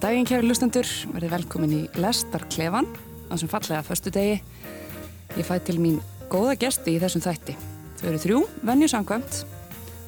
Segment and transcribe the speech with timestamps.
[0.00, 2.86] Góðan daginn kæri lustendur, verið velkomin í Lestarklefan,
[3.28, 4.38] að sem fallega förstu degi.
[5.36, 5.98] Ég fæ til mín
[6.32, 7.52] góða gesti í þessum þætti.
[8.00, 8.38] Þau eru þrjú,
[8.70, 9.42] vennjusangvæmt.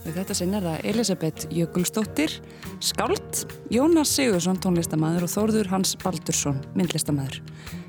[0.06, 2.38] Við þetta sinn er það Elisabeth Jökulstóttir,
[2.80, 7.42] Skáld, Jónas Sigursson, tónlistamæður og Þórður Hans Baldursson, myndlistamæður.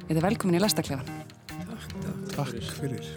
[0.04, 1.08] Við erum velkomin í Lestarklefan.
[2.36, 3.14] Takk fyrir.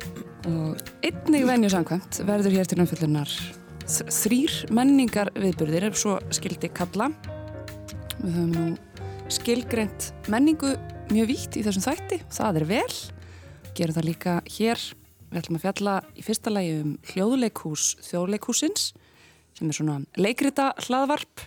[0.46, 3.38] Og einnig vennjusangvæmt verður hér til umfyllunar
[3.86, 7.10] þrýr menningar viðburðir ef svo skildi kalla.
[8.16, 10.70] Við höfum nú skilgreynt menningu
[11.12, 12.94] mjög vítt í þessum þætti, það er vel.
[13.76, 14.84] Gerum það líka hér.
[15.26, 18.86] Við ætlum að fjalla í fyrsta lagi um hljóðuleikhús þjóðleikhúsins
[19.56, 21.44] sem er svona leikrita hlaðvarp.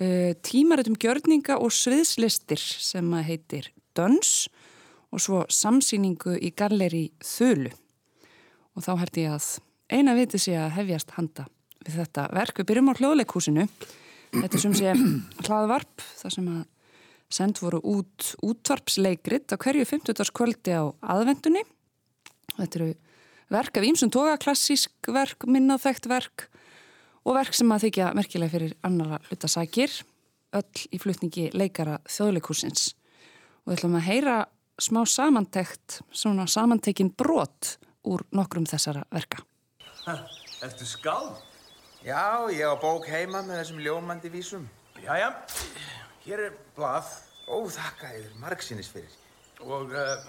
[0.00, 4.50] Uh, tímaritum gjörninga og sviðslistir sem heitir Döns
[5.10, 7.72] og svo samsýningu í galleri Þölu.
[8.76, 9.48] Og þá held ég að
[9.90, 11.48] eina viti sé að hefjast handa
[11.86, 12.60] við þetta verk.
[12.60, 13.66] Við byrjum á hljóðleikhúsinu.
[14.30, 14.92] Þetta er sem sé
[15.46, 16.60] hlaðvarp, það sem að
[17.30, 20.30] send voru út útvarpsleikrit á hverju 50.
[20.34, 21.62] kvöldi á aðvendunni.
[22.56, 22.88] Þetta eru
[23.50, 26.48] verk af ímsum toga, klassísk verk, minnaþægt verk
[27.26, 29.92] og verk sem að þykja merkilega fyrir annara hlutasækir,
[30.56, 32.94] öll í flutningi leikara þjóðleikhúsins.
[33.66, 34.38] Og við ætlum að heyra
[34.80, 37.76] smá samantekt, svona samantekin brot
[38.08, 39.42] úr nokkrum þessara verka.
[40.64, 41.49] Ertu skáld?
[42.04, 44.64] Já, ég á bók heima með þessum ljómandi vísum.
[45.04, 45.32] Jæja,
[46.24, 47.10] hér er blað
[47.50, 49.10] Ó, þakka yfir, margsinnis fyrir.
[49.60, 50.22] og uh,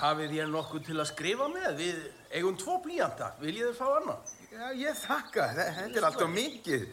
[0.00, 1.74] hafið ég nokkuð til að skrifa með?
[1.78, 1.98] Við
[2.38, 4.32] eigum tvo blíjanta, viljið þið fá annað?
[4.52, 6.86] Já, ég þakka, þe- þetta er allt og mikið.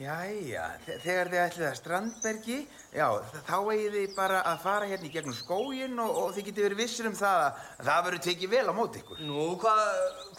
[0.00, 2.58] Jæja, þe- þegar þið ætlið að Strandbergi,
[2.96, 3.06] já,
[3.50, 6.80] þá eigið þið bara að fara hérna í gegnum skóginn og, og þið getið verið
[6.86, 7.60] vissir um það að
[7.90, 9.20] það verður tekið vel á móti ykkur.
[9.28, 9.82] Nú, hvað,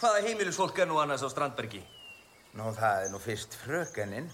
[0.00, 1.84] hvaða heimilisfólk er nú annars á Strandbergi?
[2.54, 4.28] Nú, það er nú fyrst frökeninn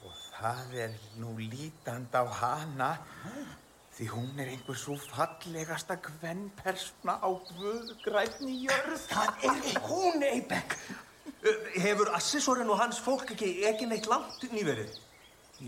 [0.00, 2.92] og það er nú lítand á hana
[3.98, 7.28] því hún er einhver svo fallegasta kvennpersna á
[7.58, 9.04] guðgrætni jörð.
[9.10, 10.78] Það er hún, Eibek!
[11.76, 14.96] Hefur assessorinn og hans fólk ekki ekki neitt langt nýverið?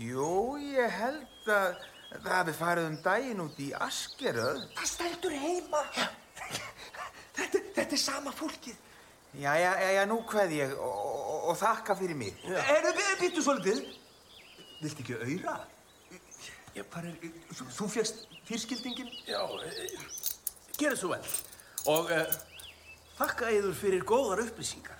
[0.01, 1.75] Jú, ég held að
[2.15, 4.65] það hafi farið um daginn út í Askeröð.
[4.79, 5.83] Það stendur heima.
[7.37, 8.87] Þetta, þetta er sama fólkið.
[9.31, 10.95] Jæja, jæja, nú kveð ég og,
[11.31, 12.33] og, og þakka fyrir mig.
[12.51, 13.85] Eru við býttu svolítið?
[14.81, 15.53] Viltu ekki auðra?
[16.75, 17.13] Ég bara,
[17.55, 19.07] þú, þú fegst fyrskildingin?
[19.29, 20.03] Já, uh,
[20.75, 21.21] gerðu svo vel.
[21.93, 22.35] Og uh,
[23.21, 24.99] þakka yður fyrir góðar upplýsingar.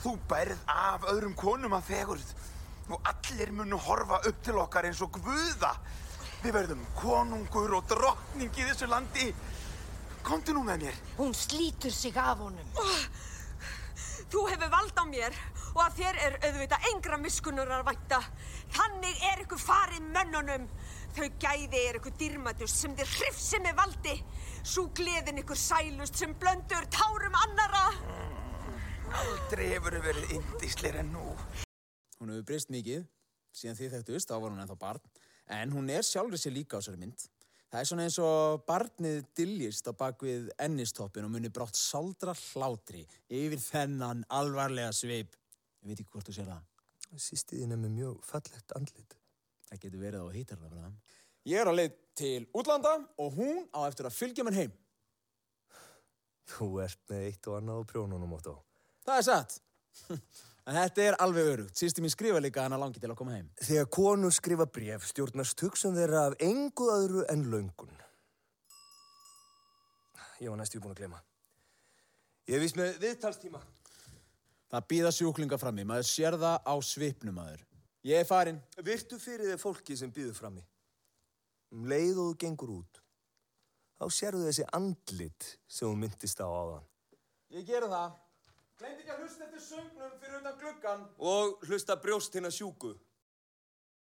[0.00, 2.34] Þú bærð af öðrum konum að fegurð
[2.90, 5.74] og allir munu horfa upp til okkar eins og guða.
[6.40, 9.28] Við verðum konungur og drottning í þessu landi.
[10.26, 10.98] Komdu nú með mér.
[11.18, 12.74] Hún slítur sig af honum.
[14.30, 15.36] Þú hefur vald á mér
[15.72, 18.20] og að þér er auðvitað engra miskunnur að vænta.
[18.76, 20.68] Þannig er ykkur farið mönnunum.
[21.16, 24.14] Þau gæði er ykkur dýrmætust sem þið hrifsi með valdi.
[24.62, 27.84] Svo gleðin ykkur sælust sem blöndur tárum annara.
[29.24, 31.34] Aldrei hefur verið indisleir en nú.
[32.20, 33.06] Hún hefur breyst mikið,
[33.56, 35.02] síðan þið þekktust, þá var hún ennþá barn,
[35.50, 37.24] en hún er sjálfur sér líka á þessari mynd.
[37.70, 43.04] Það er svona eins og barnið diljist á bakvið ennistoppin og muni brátt saldra hlátri
[43.30, 45.36] yfir þennan alvarlega sveip.
[45.84, 46.64] Ég veit ekki hvort þú sér það.
[47.14, 49.14] Sýstiðin er með mjög fallegt andlit.
[49.68, 50.92] Það getur verið á hýtar það bara.
[51.46, 54.76] Ég er á leið til útlanda og hún á eftir að fylgja mér heim.
[56.50, 58.56] Þú ert með eitt og annað á prjónunum átt á.
[59.06, 59.60] Það er satt.
[60.66, 61.78] en þetta er alveg örugt.
[61.78, 63.48] Sýsti mín skrifa líka hana langi til að koma heim.
[63.60, 67.96] Þegar konur skrifa bref stjórnast hugsun þeirra af engu öðru en löngun.
[70.40, 71.20] Ég var næstu búin að glema.
[72.48, 73.60] Ég vist með viðtalstíma.
[74.70, 77.64] Það býða sjúklinga frammi, maður sér það á svipnum maður.
[78.06, 78.60] Ég er farin.
[78.80, 80.62] Virtu fyrir þig fólki sem býður frammi.
[81.74, 83.00] Um leið og þú gengur út.
[84.00, 86.86] Þá sérðu þessi andlit sem þú myndist á áðan.
[87.52, 88.14] Ég gera það.
[88.80, 91.02] Glendi ekki að hlusta eftir söngnum fyrir undan gluggan.
[91.20, 92.94] Og hlusta brjóst hinn að sjúku.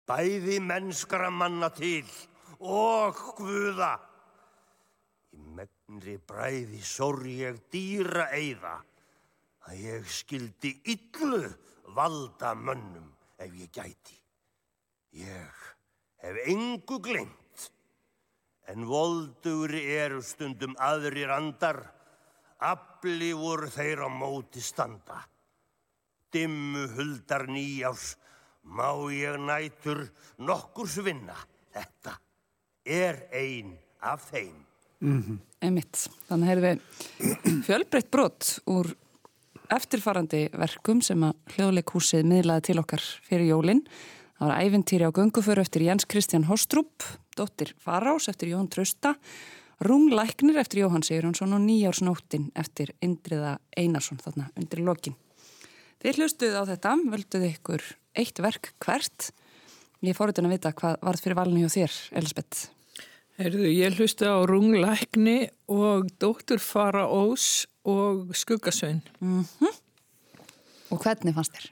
[0.07, 2.07] Bæði mennskara manna til
[2.63, 3.97] og guða.
[5.35, 8.77] Í megnri bræði sorg ég dýra eyða
[9.67, 11.41] að ég skildi illu
[11.97, 13.09] valda mönnum
[13.43, 14.15] ef ég gæti.
[15.19, 15.59] Ég
[16.23, 17.67] hef engu glemt,
[18.71, 21.83] en voldugur eru stundum aðrir andar,
[22.63, 25.21] afli voru þeir á móti standa.
[26.33, 28.15] Dimmu huldar nýjárs,
[28.63, 30.07] má ég nætur
[30.41, 31.35] nokkurs vinna.
[31.73, 32.17] Þetta
[32.85, 34.55] er ein af þeim.
[35.63, 36.07] Einmitt.
[36.29, 36.83] Þannig heyrðum
[37.19, 38.93] við fjölbreytt brot úr
[39.73, 43.83] eftirfarandi verkum sem að hljóðleikhúsið miðlaði til okkar fyrir jólinn.
[44.39, 47.05] Það var ævintýri á gönguföru eftir Jens Kristján Hostrup,
[47.37, 49.13] dóttir Farás eftir Jón Trausta,
[49.81, 55.15] Runglæknir eftir Jóhann Sigurjónsson og Nýjársnóttin eftir Indriða Einarsson þarna undir lokin.
[56.03, 57.83] Þið hlustuð á þetta, völduð ykkur
[58.19, 59.31] eitt verk hvert.
[60.03, 62.65] Ég fór þetta að vita hvað varð fyrir valinu hjá þér, Elisabeth.
[63.39, 65.37] Herðu, ég hlusti á Runglækni
[65.73, 69.01] og Dóttur Fara Ós og Skuggasvein.
[69.19, 69.79] Mm -hmm.
[70.91, 71.71] Og hvernig fannst þér?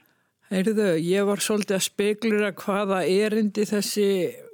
[0.52, 4.08] Heyrðu, ég var svolítið að speglura hvaða erindi þessi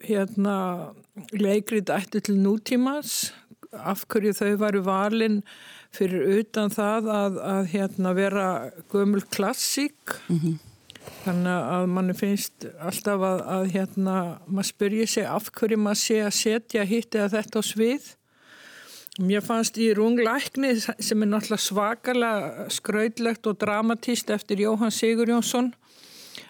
[0.06, 0.54] hérna,
[1.34, 3.32] leikrið ættu til nútímas,
[3.74, 5.40] af hverju þau varu valin
[5.94, 8.46] fyrir utan það að, að hérna, vera
[8.92, 10.14] gömul klassík.
[10.28, 10.54] Mm -hmm.
[11.24, 16.20] Þannig að manni finnst alltaf að, að hérna, maður spyrja sig af hverju maður sé
[16.22, 18.14] að setja hitt eða þetta á svið.
[19.18, 25.72] Mér fannst í Runglækni sem er náttúrulega svakalega skrautlegt og dramatíst eftir Jóhann Sigur Jónsson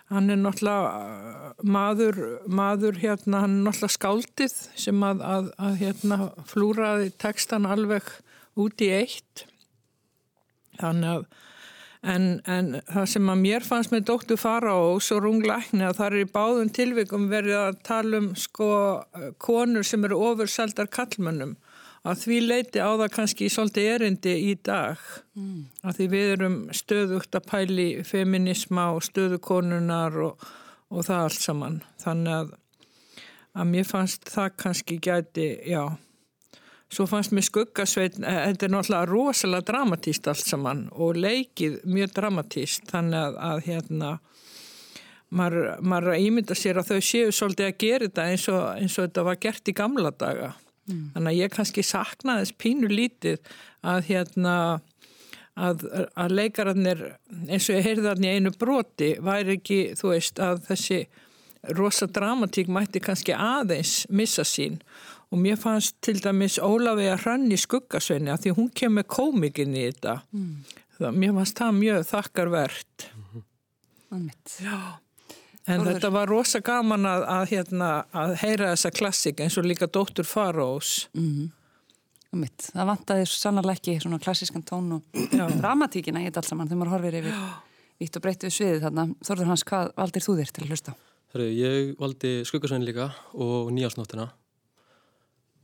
[0.09, 2.19] Hann er náttúrulega maður,
[2.49, 6.19] maður hérna, hann er náttúrulega skáldið sem að, að, að hérna
[6.49, 8.09] flúraði tekstan alveg
[8.59, 9.45] út í eitt.
[10.79, 11.27] Þannig að,
[12.15, 16.19] en, en það sem að mér fannst með Dóttur Faraós og Runglækni að það er
[16.23, 18.71] í báðum tilvikum verið að tala um sko
[19.45, 21.59] konur sem eru ofursaldar kallmönnum
[22.09, 25.03] að því leiti á það kannski svolítið erindi í dag.
[25.39, 25.69] Mm.
[25.87, 30.49] að því við erum stöðugt að pæli feminisma og stöðukonunar og,
[30.91, 31.79] og það allt saman.
[32.03, 32.53] Þannig að,
[33.55, 35.85] að mér fannst það kannski gæti, já.
[36.89, 42.15] Svo fannst mér skuggasveit eh, þetta er náttúrulega rosalega dramatíst allt saman og leikið mjög
[42.17, 44.13] dramatíst þannig að, að hérna
[45.29, 49.05] maður, maður ímynda sér að þau séu svolítið að gera þetta eins og, eins og
[49.05, 50.55] þetta var gert í gamla daga
[50.89, 51.09] Mm.
[51.15, 53.39] Þannig að ég kannski saknaðis pínu lítið
[53.87, 54.55] að hérna
[55.59, 55.85] að,
[56.17, 57.05] að leikararnir
[57.49, 61.01] eins og ég heyrði þarna í einu broti væri ekki, þú veist, að þessi
[61.77, 64.79] rosa dramatík mætti kannski aðeins missa sín
[65.29, 69.75] og mér fannst til dæmis Ólafi að hrann í skuggasveinu að því hún kemur komikinn
[69.77, 70.55] í þetta mm.
[71.01, 74.31] það, mér fannst það mjög þakkarvert mm -hmm.
[74.63, 74.79] Já
[75.69, 75.93] En Þorður.
[75.93, 80.25] þetta var rosa gaman að, að, hérna, að heyra þessa klassik eins og líka Dóttur
[80.25, 81.09] Farós.
[81.13, 81.55] Mm -hmm.
[82.61, 85.03] Það vantaði sannarlega ekki svona klassískan tón og
[85.61, 87.37] dramatíkina í þetta alls saman þegar maður horfir yfir
[87.99, 89.07] vitt og breytt við sviðið þarna.
[89.25, 90.95] Þorður Hans, hvað valdir þú þér til að hlusta?
[91.33, 94.31] Herru, ég valdi Skuggasvein líka og Nýjásnóttina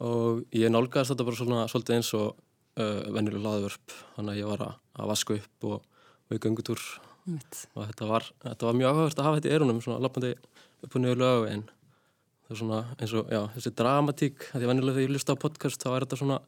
[0.05, 2.35] og ég nálgæðist þetta bara svona svolítið eins og
[2.81, 5.83] uh, vennilega laðvörp, þannig að ég var að, að vasku upp og,
[6.29, 7.13] og í göngutúr Mitt.
[7.25, 10.35] Og þetta var, þetta var mjög áhugavert að hafa þetta í erunum svona lappandi
[10.85, 11.62] upp og niður lögu en
[12.44, 15.85] það er svona eins og já, þessi dramatík, því vennilega þegar ég hlusta á podcast
[15.85, 16.38] þá er þetta svona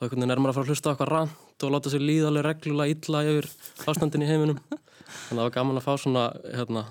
[0.00, 2.00] þá er einhvern veginn nærmar að fara að hlusta á eitthvað rand og láta sér
[2.00, 3.48] líðalega reglulega illa yfir
[3.90, 4.60] ástandin í heiminum.
[4.70, 6.84] Þannig að það var gaman að fá svona hérna,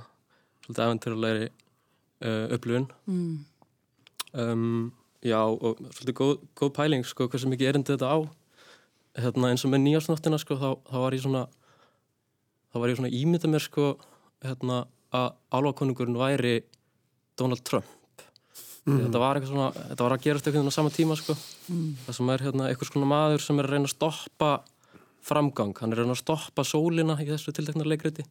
[0.66, 2.86] svolítið eventyrlegri uh, upplifun.
[3.10, 3.32] Mm.
[4.44, 4.92] um,
[5.26, 8.18] já og svolítið góð, góð pæling sko, hversu mikið erindi þetta á.
[9.20, 11.48] Hérna, eins og með nýjarsnáttina sko, þá, þá var ég svona
[12.70, 13.86] þá var ég svona ímyndað mér sko
[14.46, 14.84] hérna,
[15.16, 16.60] að álvakonungurinn væri
[17.40, 17.88] Donald Trump.
[18.88, 19.04] Mm.
[19.06, 21.36] þetta var eitthvað svona, þetta var að gerast eitthvað á sama tíma sko.
[21.70, 21.88] Mm.
[22.06, 24.52] það sem er hérna eitthvað svona maður sem er að reyna að stoppa
[25.30, 28.24] framgang, hann er að reyna að stoppa sólina í þessu tildeknar leikriti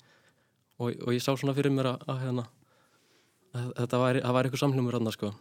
[0.79, 2.47] og, og ég sá svona fyrir mér að, að hérna
[3.57, 5.33] að þetta væri eitthvað samlumur annars sko.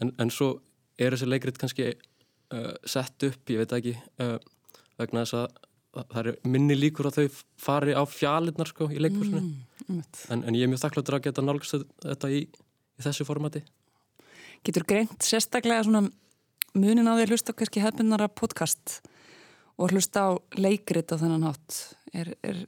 [0.00, 0.54] En, en svo
[1.00, 4.36] er þessi leikrit kannski uh, sett upp, ég veit ekki uh,
[5.00, 5.60] vegna þess að
[5.92, 10.56] það eru minni líkur að þau fari á fjalinnar sko í leikkursinu mm, en, en
[10.56, 13.62] ég er mjög þakkláttur að geta nálgast þetta í, í þessu formati.
[14.64, 16.06] Getur greint sérstaklega svona
[16.72, 19.00] munin á því að hlusta kannski hefnara podcast
[19.76, 21.80] og hlusta á leikrit á þennan hátt?
[22.12, 22.64] Er, er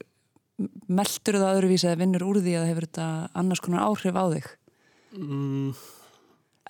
[0.88, 4.50] meldur það öðruvísi að vinnur úr því að hefur þetta annars konar áhrif á þig?
[5.14, 5.72] Mm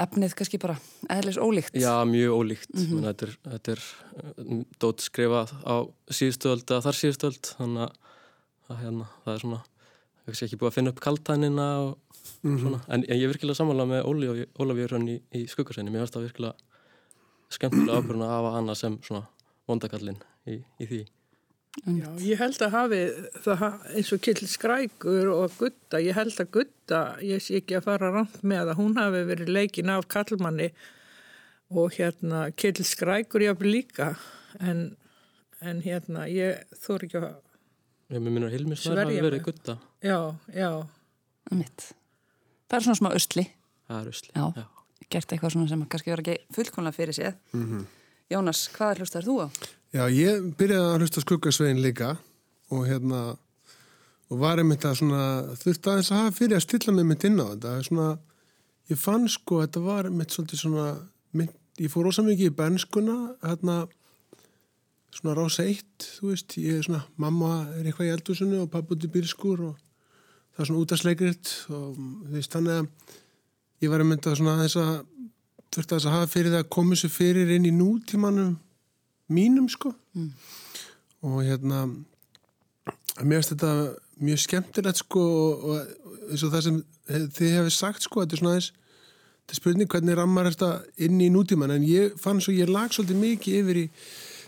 [0.00, 0.76] efnið kannski bara
[1.12, 1.76] eðlis ólíkt.
[1.78, 2.72] Já, mjög ólíkt.
[2.74, 3.04] Mm -hmm.
[3.08, 5.74] þetta er, þetta er uh, dótt skrifað á
[6.10, 7.88] síðustöld að þar síðustöld þannig
[8.68, 9.60] að hérna, það er svona
[10.32, 11.98] ekki búið að finna upp kaltænina og
[12.42, 12.60] mm -hmm.
[12.60, 16.04] svona, en, en ég er virkilega samanlega með Óli, Ólafur Rönn í, í skuggarsveinu mér
[16.04, 16.54] finnst það virkilega
[17.50, 19.26] skemmtilega ákvörðun að hafa hana sem svona
[19.68, 21.04] vondakallin í, í því
[21.82, 22.98] Já, ég held að hafi
[23.42, 23.64] það
[23.98, 28.12] eins og Kill Skrækur og Gutta, ég held að Gutta, ég sé ekki að fara
[28.14, 30.68] rand með að hún hafi verið leikin af Kallmanni
[31.74, 34.12] og hérna Kill Skrækur jáfnvel líka
[34.62, 34.94] en,
[35.58, 37.32] en hérna ég þór ekki að
[38.12, 40.18] Ég með minna Hilmi Svar hafi verið Gutta Já,
[40.54, 40.70] já
[41.50, 41.90] Mitt.
[42.70, 43.48] Það er svona smá östli
[43.88, 44.66] Það er östli, já, já.
[45.10, 47.88] Gert eitthvað svona sem kannski verið ekki fullkonlega fyrir séð mm -hmm.
[48.30, 49.46] Jónas, hvað hlustar þú á?
[49.94, 52.16] Já, ég byrjaði að hlusta skuggasvegin líka
[52.74, 53.18] og hérna
[54.32, 55.26] og var einmitt að svona,
[55.60, 57.74] þurfti aðeins að hafa fyrir að stilla mig mitt inn á þetta.
[57.86, 58.06] Svona,
[58.90, 60.88] ég fann sko að þetta var einmitt svolítið svona
[61.38, 63.78] mynd, ég fór rosa mikið í bernskuna hérna
[65.14, 68.96] svona rása eitt, þú veist ég er svona, mamma er eitthvað í eldhúsinu og pappa
[68.98, 69.78] út í bílskur og
[70.56, 73.16] það er svona útastleikriðt og þú veist þannig að
[73.86, 74.92] ég var einmitt að svona þess að
[75.70, 78.56] þurfti að hafa fyrir það að koma sér fyrir inn í nútímanum
[79.34, 80.30] mínum sko Mm.
[81.26, 81.78] og hérna
[83.24, 83.70] mér finnst þetta
[84.22, 85.22] mjög skemmtilegt sko
[85.72, 85.80] og,
[86.30, 89.90] eins og það sem þið hefði sagt sko þetta er svona aðeins þetta er spurning
[89.92, 90.70] hvernig rammar þetta
[91.06, 93.86] inn í nútíman en ég fann svo ég lag svolítið mikið yfir í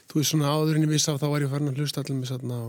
[0.07, 2.21] þú veist svona áður en ég viss af þá var ég farin að hlusta allir
[2.21, 2.61] með svona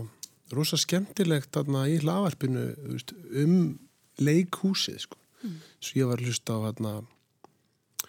[0.58, 3.78] rosa skemmtilegt þarna í veist, um
[4.18, 5.52] leikhúsið sko Mm.
[5.78, 6.92] svo ég var að hlusta á hérna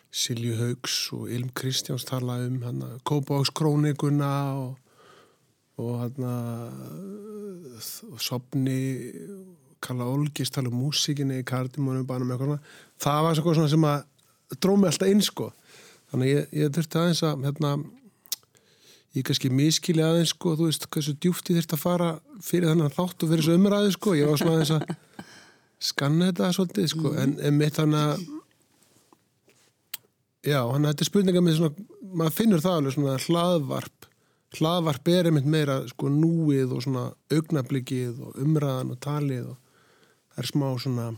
[0.10, 2.58] Silju Haugs og Ilm Kristjáns tala um
[3.06, 4.78] Kópákskrónikuna og,
[5.78, 6.20] og
[8.12, 9.12] og Sopni
[9.82, 12.60] Kalla Olgis tala um músikinni í svona.
[13.00, 14.04] það var svo svona sem að
[14.60, 15.54] drómi alltaf inn sko.
[16.12, 17.78] Þannig að ég, ég þurfti aðeins að hérna
[19.14, 22.10] ég kannski miskili aðeins sko þú veist hversu djúft ég þurfti að fara
[22.42, 24.16] fyrir þannig þátt og fyrir þessu umræði sko.
[24.18, 24.84] Ég var svona aðeins að
[25.80, 27.14] skanna þetta svolítið sko.
[27.14, 28.39] En, en mitt þannig að
[30.46, 31.88] já, hann þetta er spurninga með svona
[32.20, 34.08] maður finnur það alveg svona hlaðvarp.
[34.58, 39.58] Hlaðvarp er einmitt meira sko núið og svona augnablikið og umræðan og talið og
[40.34, 41.10] það er smá svona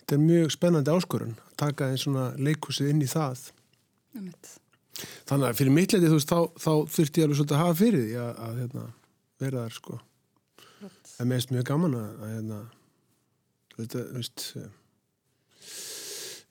[0.00, 3.50] þetta er mjög spennandi áskorun að taka einn svona leikusið inn í það.
[4.16, 4.56] Einmitt.
[5.28, 7.78] þannig að fyrir mitt leiti þú veist þá, þá þurfti ég alveg svolítið að hafa
[7.78, 8.86] fyrir því að, að hérna,
[9.40, 10.00] vera þar sko.
[11.20, 12.58] En mér finnst mjög gaman að, að hérna,
[13.76, 14.68] þetta, þú veist eh,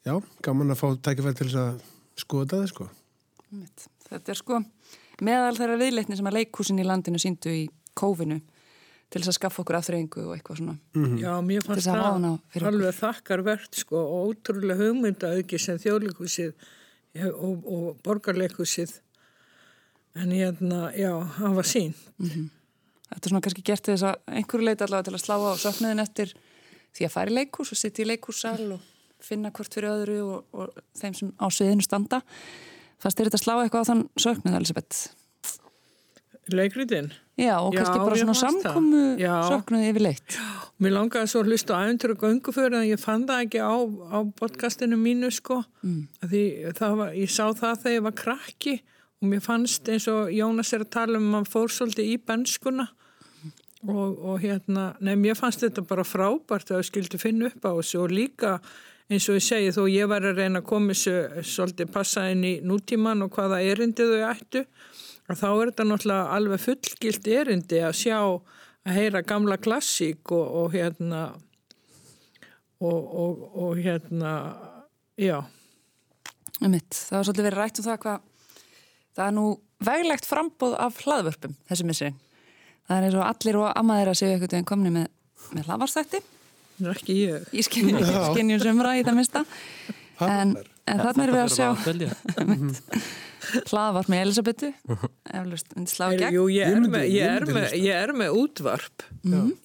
[0.08, 0.14] já,
[0.46, 1.82] gaman að fá tækifæri til þess að
[2.20, 2.88] skoða það sko.
[4.10, 4.62] Þetta er sko
[5.26, 7.66] meðal þeirra viðleitni sem að leikhúsin í landinu síndu í
[7.98, 8.40] kófinu
[9.10, 10.76] til þess að skaffa okkur afþreyingu og eitthvað svona.
[11.20, 16.70] Já, mér fannst það alveg þakkarvert sko og ótrúlega hugmyndaauki sem þjóðleikusið
[17.34, 19.00] og, og borgarleikusið
[20.20, 21.96] en hérna, já, hann var sín
[23.10, 26.04] Þetta er svona kannski gert þess að einhverju leiti allavega til að slá á söknuðin
[26.04, 26.34] eftir
[26.94, 28.84] því að fara í leikhús og sitja í leikhússal og
[29.24, 32.22] finna hvort fyrir öðru og, og þeim sem á sviðinu standa.
[33.00, 35.08] Fannst þér þetta að slá eitthvað á þann söknuð, Elisabeth?
[36.50, 37.12] Leikritin?
[37.40, 38.42] Já, og kannski bara svona það.
[38.42, 39.34] samkomu Já.
[39.48, 40.38] söknuði yfir leitt.
[40.82, 43.76] Mér langaði svo að hlusta á æventur og gönguför en ég fann það ekki á,
[43.86, 46.08] á podcastinu mínu sko Mm.
[46.20, 46.44] Því
[46.76, 48.74] það var, ég sá það þegar ég var krakki
[49.22, 52.18] og mér fannst eins og Jónas er að tala um að maður fór svolítið í
[52.20, 52.88] benskuna
[53.88, 57.72] og, og hérna, nei mér fannst þetta bara frábært að ég skildi finna upp á
[57.80, 58.58] þessu og líka
[59.10, 62.46] eins og ég segi þó ég var að reyna að koma þessu svolítið passa inn
[62.46, 64.64] í nútíman og hvaða erindi þau ættu
[65.30, 70.46] að þá er þetta náttúrulega alveg fullgilt erindi að sjá að heyra gamla klassík og,
[70.62, 71.24] og hérna
[72.80, 74.34] og, og, og hérna
[75.20, 75.40] já
[76.60, 76.92] Einmitt.
[76.92, 78.24] Það var svolítið verið rætt um það hvað
[79.16, 79.46] það er nú
[79.88, 82.10] veglegt frambóð af hlaðvörpum þessi missi.
[82.88, 85.08] Það er eins og allir og ammaðir að séu eitthvað en komni með,
[85.56, 86.22] með hlaðvarstætti.
[86.80, 87.48] Það er ekki ég.
[87.52, 88.20] Í skynjum, Já.
[88.34, 89.46] skynjum sömra í það mista.
[90.20, 90.54] En,
[90.90, 91.68] en þarna erum við að sjá
[93.70, 94.70] hlaðvarp með Elisabetu.
[96.36, 97.80] Jú, ég er, Ég með, ég ég, er með, hlusta.
[97.80, 99.06] ég er með útvarp.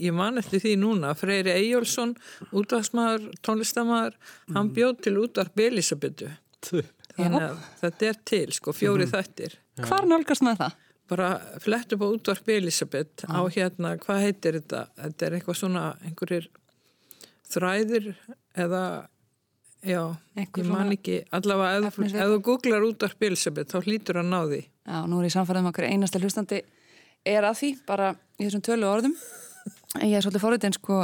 [0.06, 1.10] Ég man eftir því núna.
[1.18, 2.14] Freyri Eyjólfsson,
[2.54, 4.16] útvarpsmaður tónlistamæður,
[4.54, 6.30] hann bjóð til útvarp Elisabetu
[7.14, 9.58] þannig að þetta er til, sko, fjóri þættir.
[9.84, 10.80] Hvar nálgast með það?
[11.10, 11.26] bara
[11.60, 14.86] flett upp á útvarp Elisabeth á hérna, hvað heitir þetta?
[14.96, 16.46] Þetta er eitthvað svona, einhverjir
[17.54, 18.12] þræðir
[18.64, 18.84] eða
[19.84, 20.00] já,
[20.36, 24.62] Einhver ég man ekki allavega, ef, þú googlar útvarp Elisabeth þá hlýtur að ná því
[24.84, 26.60] Já, nú er ég samfærið um okkur einasta hlustandi
[27.24, 29.14] er að því, bara í þessum tölu orðum.
[30.00, 30.98] En ég er svolítið fórhundin sko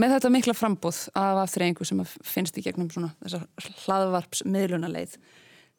[0.00, 5.16] með þetta mikla frambóð af afþreyingu sem finnst í gegnum svona þessar hlaðvarps miðlunarleið.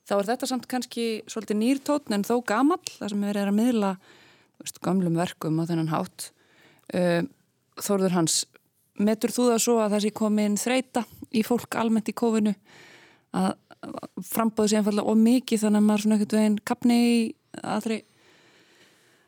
[0.03, 3.59] Þá er þetta samt kannski svolítið nýrtótn en þó gamall, það sem verið er að
[3.62, 3.93] miðla
[4.59, 6.29] veist, gamlum verkum á þennan hátt.
[6.91, 7.23] Uh,
[7.79, 8.43] Þórður Hans,
[9.00, 12.55] metur þú það svo að það sé komin þreita í fólk almennt í kófinu
[13.33, 13.53] að
[14.29, 17.15] frambóðu sé einfallega og mikið þannig að maður svona ekkert veginn kapni í
[17.63, 18.01] aðri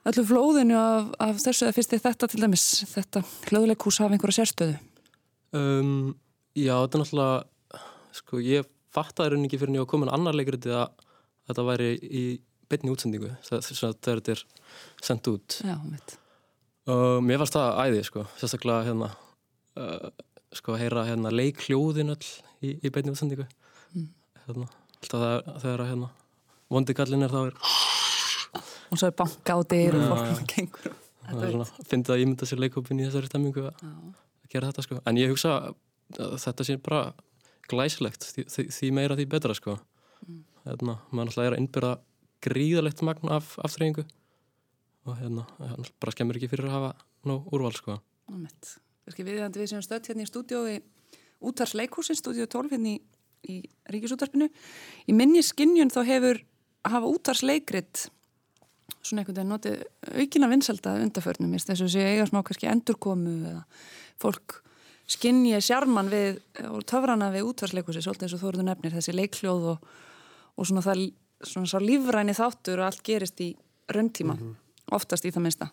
[0.06, 4.44] öllu flóðinu af, af þessu eða fyrst þið þetta til dæmis þetta hljóðleikús hafa einhverja
[4.44, 4.78] sérstöðu
[5.56, 6.16] Um,
[6.58, 7.82] já, þetta er náttúrulega,
[8.16, 10.90] sko, ég fattaði rauninni ekki fyrir en ég var komin annar leikriti að
[11.50, 12.24] þetta væri í
[12.72, 14.44] beinni útsendingu, að þegar þetta er
[15.06, 15.60] sendt út.
[15.64, 15.78] Já.
[16.92, 19.12] Og mér fannst það æði, sko, sérstaklega hérna,
[19.80, 20.10] uh,
[20.56, 22.28] sko, að heyra hérna leikhljóðin öll
[22.62, 23.48] í, í beinni útsendingu.
[23.94, 24.10] Mm.
[24.46, 24.68] Hérna,
[25.00, 26.12] alltaf þegar, þegar að hérna,
[26.76, 27.58] vondi kallin er þá er,
[28.86, 30.94] og svo er banka á dyr og fólk gengur
[31.26, 33.80] það er svona, fyndið að ímynda sér leikópin í þessari stemmingu að
[34.46, 35.54] að gera þetta sko, en ég hugsa
[36.16, 37.02] að þetta sé bara
[37.70, 39.80] glæsilegt því, því, því meira því betra sko.
[40.66, 41.94] Hérna, maður náttúrulega er að innbyrða
[42.46, 44.06] gríðalegt magn af aftreyingu
[45.06, 45.46] og hérna,
[46.02, 46.92] bara skemmur ekki fyrir að hafa
[47.30, 47.98] nóg úrval sko.
[48.30, 48.76] Einmitt.
[49.06, 50.80] Viðjandi við sem stödd hérna í stúdiói
[51.46, 53.00] útars leikhúsin, stúdió 12 hérna í,
[53.52, 53.62] í
[53.94, 54.50] Ríkisútarpinu.
[55.06, 56.42] Í minni skinnjun þá hefur
[56.86, 58.08] hafa útars leikrit
[59.06, 63.64] svona einhvern veginn notið aukina vinsalda undarförnum, þess að sé eiga smá kannski endurkomu eða
[64.22, 64.60] fólk
[65.10, 66.40] skinnji sjarman við
[66.72, 69.90] og töfrana við útvarsleikhúsi, svolítið eins og þóruðu nefnir þessi leikhljóð og,
[70.58, 71.04] og svona það
[71.46, 73.52] svona svo lífræni þáttur og allt gerist í
[73.92, 74.38] rauntíma,
[74.96, 75.70] oftast í það minnsta.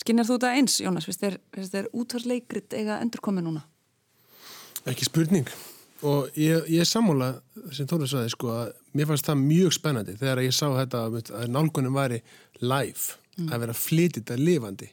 [0.00, 1.06] Skinnjar þú þetta eins, Jónas?
[1.08, 3.62] Fyrst er, er útvarsleikrit eiga endurkomi núna?
[4.90, 5.48] Ekki spurning
[6.04, 7.30] og ég, ég er sammála
[7.72, 11.46] sem Tóri saði sko að mér fannst það mjög spennandi þegar ég sá þetta að
[11.54, 12.20] nálgunum væri
[12.60, 13.48] live, Mm.
[13.50, 14.86] að vera flytið þetta lifandi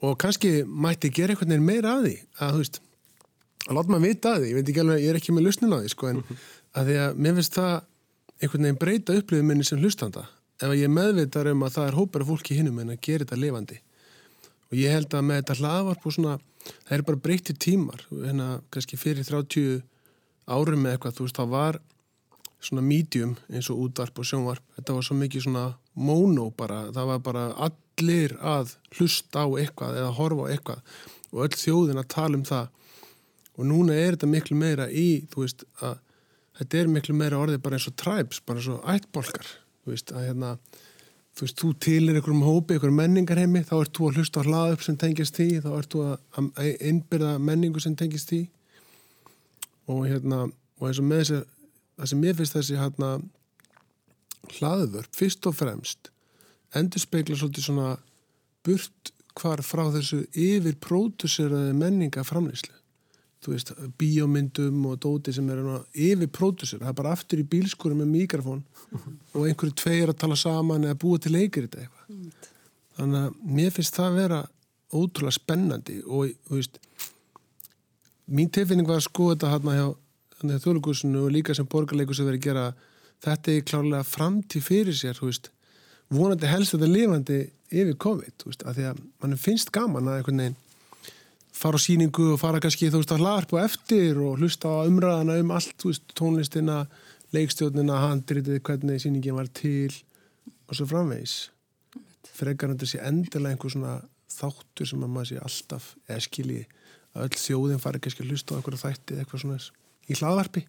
[0.00, 2.78] og kannski mætti gera einhvern veginn meira að því að þú veist,
[3.66, 5.74] að láta maður vita að því ég veit ekki alveg, ég er ekki með lusnin
[5.76, 6.22] á því sko en
[6.72, 7.74] að því að mér finnst það
[8.40, 10.24] einhvern veginn breyta upplifið minni sem hlustanda
[10.64, 13.40] ef ég meðvitar um að það er hópar af fólki hinnum en að gera þetta
[13.42, 13.78] lifandi
[14.72, 18.04] og ég held að með þetta hlaðvarp og svona það er bara breytið tímar.
[18.10, 19.82] Hérna kannski fyrir 30
[20.48, 21.78] árum með eitthvað, þú veist, það var
[22.62, 24.64] svona medium eins og útvarp og sjónvarp.
[24.78, 25.64] Þetta var svo mikið svona
[25.98, 30.94] mono bara, það var bara allir að hlusta á eitthvað eða horfa á eitthvað.
[31.32, 32.70] Og öll þjóðin að tala um það.
[33.58, 35.98] Og núna er þetta miklu meira í, þú veist, að
[36.60, 40.14] þetta er miklu meira orðið bara eins og tribes, bara eins og ættbolkar, þú veist,
[40.14, 40.54] að hérna
[41.32, 44.84] þú veist, þú tilir einhverjum hópi, einhverjum menningarheimi, þá ert þú að hlusta á hlaðup
[44.84, 48.42] sem tengist því, þá ert þú að innbyrða menningu sem tengist því.
[49.92, 51.42] Og hérna og eins og með þessi,
[51.98, 53.12] það sem ég finnst þessi hérna
[54.58, 56.12] hlaðvörp, fyrst og fremst
[56.78, 57.88] endur speikla svolítið svona
[58.64, 62.74] burt hvar frá þessu yfir próduseraði menninga framlýslu
[63.42, 68.02] þú veist, bíómyndum og dóti sem er yfir pródusera, það er bara aftur í bílskúrum
[68.02, 68.62] með mikrofón
[69.34, 72.48] og einhverju tveir að tala saman eða búa til leikir þetta eitthvað.
[72.98, 74.40] Þannig að mér finnst það að vera
[74.92, 76.78] ótrúlega spennandi og þú veist
[78.32, 82.40] mín tilfinning var að skoða þetta hérna hjá þjóðlugusinu og líka sem borgarleikus að vera
[82.40, 82.66] að gera
[83.22, 85.50] þetta er klárlega framtíð fyrir sér þú veist,
[86.12, 87.40] vonandi helst þetta lifandi
[87.72, 90.58] yfir COVID, þú veist, að því að mann finnst gaman að einhvern veginn
[91.62, 95.38] fara á síningu og fara kannski, þú veist, að hlarpa eftir og hlusta á umræðana
[95.42, 96.78] um allt, þú veist, tónlistina
[97.32, 99.92] leikstjórnina, handritið, hvernig síningin var til
[100.68, 101.36] og svo framvegis.
[102.32, 103.98] Frekar þetta sé endilega einhver svona
[104.32, 106.62] þáttur sem að maður sé alltaf eða skilji
[107.12, 109.58] að öll þjóðin fari kannski að hlusta á einhverja þætti eða eitthvað svona
[110.08, 110.64] í hlaðvarpi.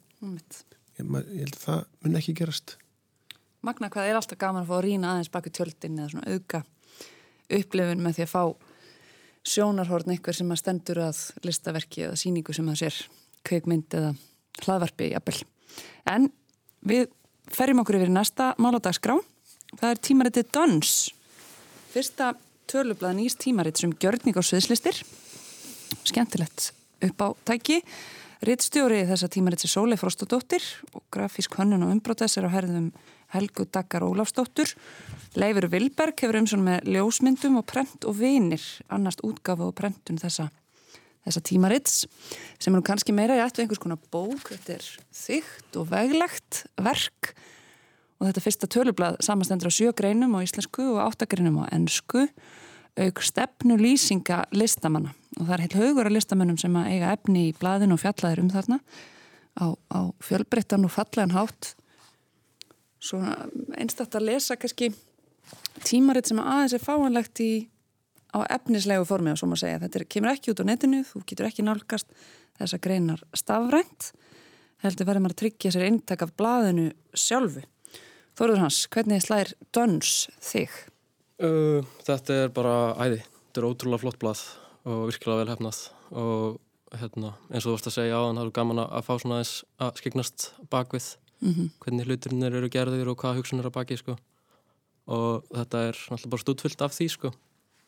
[0.93, 2.75] Ég, mað, ég held að það mun ekki gerast.
[3.63, 6.63] Magna hvað er alltaf gaman að fá að rýna aðeins baki tjöldin eða svona auka
[7.53, 8.43] upplifun með því að fá
[9.43, 12.99] sjónarhorn eitthvað sem að stendur að listaverki eða síningu sem að sér
[13.43, 14.13] kveikmynd eða
[14.63, 15.43] hlaðvarpi jafnvel.
[16.09, 16.29] En
[16.87, 17.09] við
[17.51, 19.17] ferjum okkur yfir í næsta máladagsgrá.
[19.73, 20.95] Það er tímaritið Dons.
[21.93, 22.33] Fyrsta
[22.71, 25.01] tölublaðan ís tímarit sem gjörning á sviðslistir.
[26.07, 26.71] Skemmtilegt
[27.03, 27.81] upp á tæki.
[28.43, 32.89] Rittstjóri þessa tímarit er Sólei Frostadóttir og grafísk hönnun og umbrótess er á herðum
[33.33, 34.71] Helgu Daggar Ólafsdóttur.
[35.35, 40.21] Leifur Vilberg hefur um svona með ljósmyndum og prent og vinir, annast útgafu og prentun
[40.21, 40.49] þessa,
[41.25, 42.03] þessa tímarits
[42.61, 44.51] sem eru kannski meira í ættu einhvers konar bók.
[44.51, 44.91] Þetta er
[45.23, 47.33] þygt og veglegt verk
[48.19, 52.27] og þetta fyrsta tölublað samastendur á sjögreinum á íslensku og áttagreinum á ennsku
[52.93, 57.55] auk stefnu lýsinga listamanna og það er heil haugur af listamannum sem eiga efni í
[57.57, 58.77] blaðinu og fjallaðir um þarna
[59.57, 61.73] á, á fjölbreyttan og fallegan hátt
[63.77, 64.93] einstakta að lesa kannski
[65.83, 67.51] tímaritt sem aðeins er fáanlegt í
[68.33, 69.81] á efnislegu formi og svo maður segja.
[69.83, 72.15] Þetta er, kemur ekki út á netinu, þú getur ekki nálgast
[72.57, 74.13] þessa greinar stafrænt
[74.83, 77.63] heldur verður maður að tryggja sér eintak af blaðinu sjálfu.
[78.33, 80.73] Þóruður Hans, hvernig slær Döns þig?
[81.43, 84.43] Uh, þetta er bara æði, þetta er ótrúlega flott blað
[84.89, 85.81] og virkilega vel hefnað
[86.19, 89.13] og hérna, eins og þú vorst að segja á hann það er gaman að fá
[89.15, 91.07] svona aðeins að skiknast bakvið
[91.43, 91.71] Mhm.
[91.83, 94.17] hvernig hluturinnir eru gerðir og hvað hugsun er að baki sko.
[95.07, 97.33] og þetta er náttúrulega bara stúdfyllt af því sko.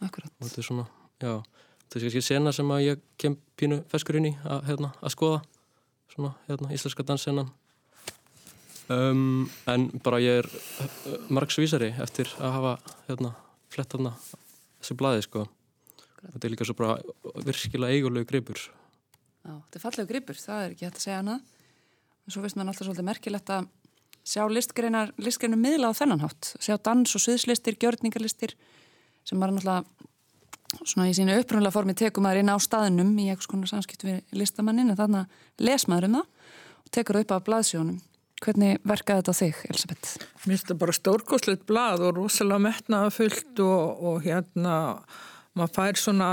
[0.03, 0.87] Akkurat og þetta er svona,
[1.21, 1.43] já
[1.85, 5.13] þetta er kannski sena sem að ég kem pínu feskur inn í að, hérna, að
[5.13, 5.41] skoða
[6.13, 7.51] svona, hérna, íslenska dansennan
[8.89, 12.73] um, en bara ég er uh, margsvísari eftir að hafa
[13.09, 13.35] hérna,
[13.73, 14.15] flett þarna
[14.81, 15.45] þessu blaði sko
[16.25, 16.97] þetta er líka svo bara
[17.45, 18.59] virkilega eigulegu gripur
[19.45, 21.39] Já, þetta er fallegu gripur, það er ekki hægt að segja hana
[22.25, 23.67] en svo finnst maður alltaf svolítið merkilegt að
[24.25, 28.55] sjá listgreinar, listgreinar miðla á þennan hátt, sjá dans og sviðslistir, gjörningarlistir
[29.25, 30.05] sem maður náttúrulega
[30.81, 34.35] svona í sínu upprunnulega formi tekum maður inn á staðnum í eitthvað svona samskipt við
[34.35, 36.25] listamannin en þannig að les maður um það
[36.81, 38.01] og tekur upp af blaðsjónum.
[38.43, 40.09] Hvernig verkaði þetta á þig, Elisabeth?
[40.43, 44.75] Mér finnst þetta bara stórkoslegt blað og rosalega metnaða fullt og, og hérna
[45.55, 46.29] maður fær svona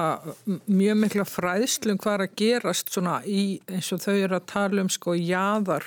[0.67, 4.91] mjög mikla fræðslum hvað að gerast svona í eins og þau eru að tala um
[4.91, 5.87] sko jáðar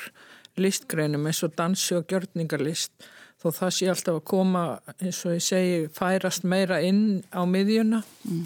[0.59, 3.09] listgreinum eins og dansi og gjörningarlist
[3.41, 4.63] þó það sé alltaf að koma
[4.95, 8.45] eins og ég segi færast meira inn á miðjuna mm.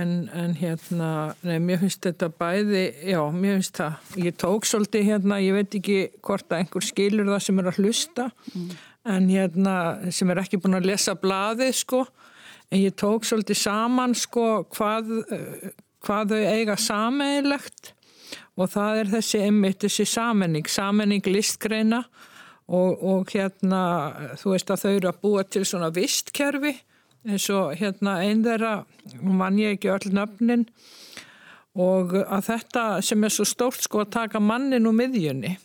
[0.00, 1.10] en, en hérna
[1.44, 5.78] nei, mér finnst þetta bæði já, mér finnst það, ég tók svolítið hérna, ég veit
[5.78, 8.74] ekki hvort að einhver skilur það sem er að hlusta mm.
[9.18, 9.76] en hérna
[10.08, 12.06] sem er ekki búin að lesa blaði sko
[12.72, 15.10] ég tók svolítið saman sko hvað,
[16.04, 17.92] hvað þau eiga sameigilegt
[18.56, 22.02] og það er þessi einmitt þessi samenning, samenning listgreina.
[22.72, 23.82] Og, og hérna
[24.40, 26.72] þú veist að þau eru að búa til svona vistkerfi.
[27.28, 28.72] Eins og hérna einn þeirra,
[29.22, 30.64] mann ég ekki öll nöfnin.
[31.78, 35.56] Og að þetta sem er svo stórt sko að taka mannin úr miðjunni.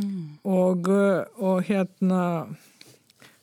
[0.00, 0.38] Mm.
[0.46, 0.86] og,
[1.42, 2.20] og hérna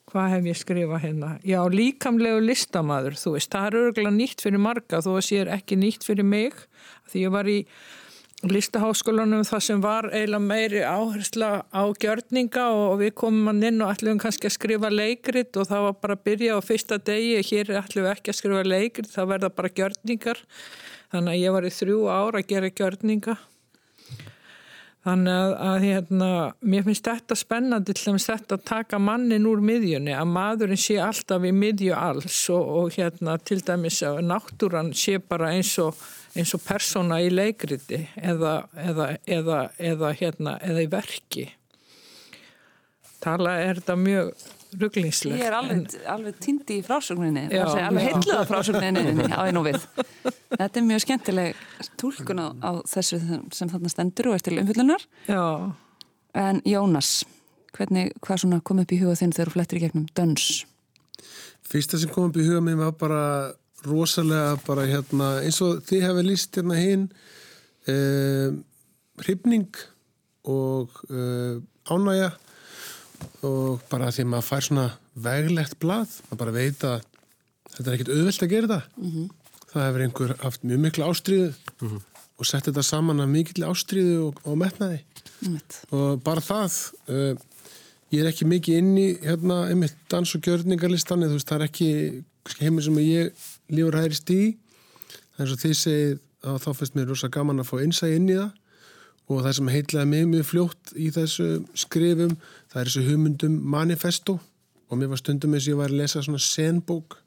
[0.07, 1.29] hvað hef ég skrifað hérna?
[1.45, 5.79] Já, líkamlegu listamæður, þú veist, það er örgulega nýtt fyrir marga, þó að sér ekki
[5.79, 6.59] nýtt fyrir mig,
[7.11, 7.57] því ég var í
[8.45, 13.95] listaháskólanum það sem var eiginlega meiri áhersla á gjörninga og við komum hann inn og
[13.95, 17.73] ætlum kannski að skrifa leikrit og það var bara að byrja á fyrsta degi, hér
[17.81, 20.43] ætlum við ekki að skrifa leikrit, það verða bara gjörningar,
[21.15, 23.39] þannig að ég var í þrjú ára að gera gjörninga
[25.07, 26.29] Þannig að, að hérna,
[26.67, 31.45] mér finnst þetta spennandi til að þetta taka mannin úr miðjunni, að maðurinn sé alltaf
[31.47, 35.95] í miðju alls og, og hérna, til dæmis að náttúran sé bara eins og,
[36.35, 39.61] eins og persóna í leikriti eða, eða, eða,
[39.93, 41.47] eða hérna, í verki.
[43.23, 44.35] Tala er þetta mjög
[44.81, 45.39] rugglingslegt.
[45.39, 49.83] Ég er alveg, alveg tindi í frásögninni, alveg heitluða frásögninni á einu við.
[50.53, 51.61] Þetta er mjög skemmtileg
[51.99, 53.19] tólkun á, á þessu
[53.55, 55.05] sem þarna stendur og eftir umfyllunar.
[55.29, 55.43] Já.
[56.37, 57.21] En Jónas,
[57.75, 60.49] hvernig, hvað svona kom upp í huga þinn þegar þú flettir í gegnum döns?
[61.67, 63.23] Fyrsta sem kom upp í huga minn var bara
[63.87, 67.05] rosalega bara hérna eins og þið hefði líst hérna hinn
[67.89, 68.49] eh,
[69.23, 69.69] hrifning
[70.47, 71.59] og eh,
[71.91, 72.31] ánægja
[73.45, 74.87] og bara því að maður fær svona
[75.27, 77.01] veglegt blað, maður bara veit að
[77.73, 79.27] þetta er ekkert auðvilt að gera þetta mm -hmm.
[79.71, 82.01] það hefur einhver haft mjög miklu ástríðu mm -hmm.
[82.37, 85.61] og sett þetta saman af mikill ástríðu og, og metnaði mm -hmm.
[85.97, 86.71] og bara það
[87.09, 87.33] uh,
[88.11, 91.67] ég er ekki mikið inn í hérna, einmitt dans- og gjörningarlistan þú veist, það er
[91.67, 92.23] ekki
[92.59, 93.31] heimir sem ég
[93.69, 94.57] lífur hægirist í
[95.35, 98.15] það er eins og því segið að þá finnst mér rosa gaman að fá einsæg
[98.15, 98.51] inn í það
[99.27, 102.37] og það sem heitlaði mig mjög fljótt í þessu skrifum
[102.71, 104.37] það er þessu hugmyndum manifesto.
[104.87, 107.17] Og mér var stundum eins og ég var að lesa svona senbók.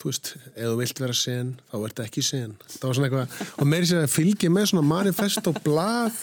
[0.00, 3.86] Þú veist, ef þú vilt vera sen þá ert það ekki sen eitthvað, og meiri
[3.88, 6.18] sér að fylgja með svona manifesto blað.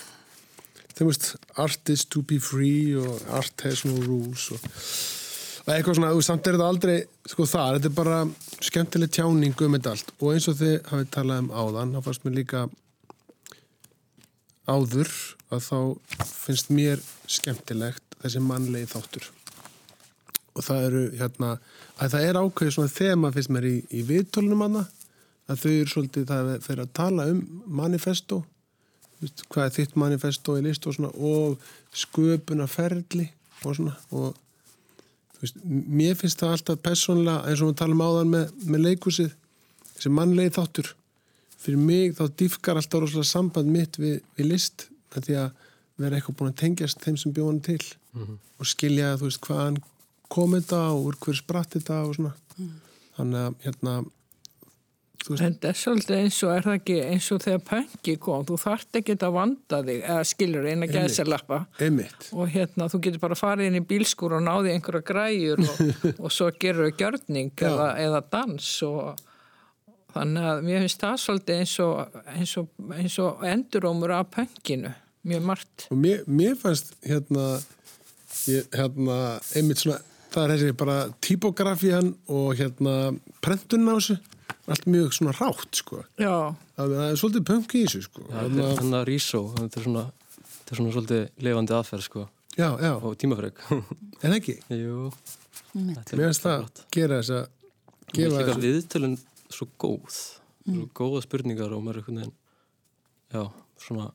[0.97, 1.29] Þú veist,
[1.63, 4.67] art is to be free og art has no rules og,
[5.63, 6.97] og eitthvað svona, þú veist, samt er þetta aldrei
[7.31, 8.19] sko það, þetta er bara
[8.67, 10.13] skemmtileg tjáning um þetta allt.
[10.19, 12.65] Og eins og þið hafið talað um áðan, þá fannst mér líka
[14.69, 15.11] áður
[15.51, 15.77] að þá
[16.29, 19.27] finnst mér skemmtilegt þessi mannlegi þáttur.
[20.51, 21.51] Og það eru hérna
[21.97, 24.85] að það er ákveðið svona þema finnst mér í, í viðtólunum aðna
[25.51, 27.41] að þau eru svolítið það fyrir að tala um
[27.81, 28.41] manifesto
[29.21, 31.67] veist, hvað er þitt manifesto í list og svona og
[32.03, 33.27] sköpuna ferli
[33.65, 34.37] og svona og
[35.41, 39.35] veist, mér finnst það alltaf personlega eins og við talum áðan með, með leikusið
[39.95, 40.93] þessi mannlegi þáttur
[41.61, 45.67] fyrir mig þá dýfkar alltaf rosalega samband mitt við, við list því að
[46.01, 48.37] vera eitthvað búin að tengjast þeim sem bjóðan til mm -hmm.
[48.59, 49.81] og skilja þú veist hvaðan
[50.31, 52.33] kom þetta og úr hver spratt þetta og svona.
[52.57, 52.73] Mm.
[53.17, 54.01] þannig að hérna
[55.29, 58.55] En það er svolítið eins og er það ekki eins og þegar pöngi kom, þú
[58.57, 61.59] þart ekki að vanda þig eða skilur eina gæðselappa
[62.33, 65.83] og hérna þú getur bara farið inn í bílskur og náði einhverja græjur og,
[66.23, 69.21] og svo gerur þau gjörning eða, eða dans og
[70.15, 74.93] þannig að mér finnst það svolítið eins og, eins og, eins og endurómur af pönginu,
[75.27, 75.87] mjög margt.
[75.91, 77.47] Og mér, mér fannst hérna,
[78.51, 79.17] ég, hérna
[79.57, 79.99] einmitt svona,
[80.31, 82.97] það er þessi bara typografían og hérna
[83.41, 84.19] þessu,
[84.71, 86.55] allt mjög svona rátt sko, Já.
[86.77, 88.27] það er svolítið pöngi í þessu sko.
[88.29, 90.05] Já, hérna, hérna Rísó, þetta er svona
[90.71, 92.27] þetta er svona svolítið levandi aðferð sko.
[92.57, 92.91] Já, já.
[92.99, 93.59] og tímafrögg
[94.23, 94.57] En ekki?
[94.75, 95.07] Jú.
[95.71, 97.45] Mér finnst það gera þess að
[98.11, 99.13] gefa þessu Viðtölun
[99.55, 100.17] svo góð
[100.65, 100.73] mm.
[100.73, 102.35] svo góða spurningar og maður er einhvern veginn
[103.31, 103.43] já,
[103.81, 104.09] svona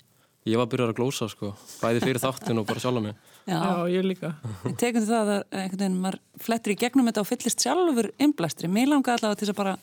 [0.46, 3.58] ég var að byrja að glósa sko, bæði fyrir þáttin og bara sjálf mig Já,
[3.62, 4.32] já ég líka
[4.78, 8.90] Tekum það að einhvern veginn maður flettur í gegnum þetta og fyllist sjálfur innblæstri, mér
[8.90, 9.76] langar allavega til að bara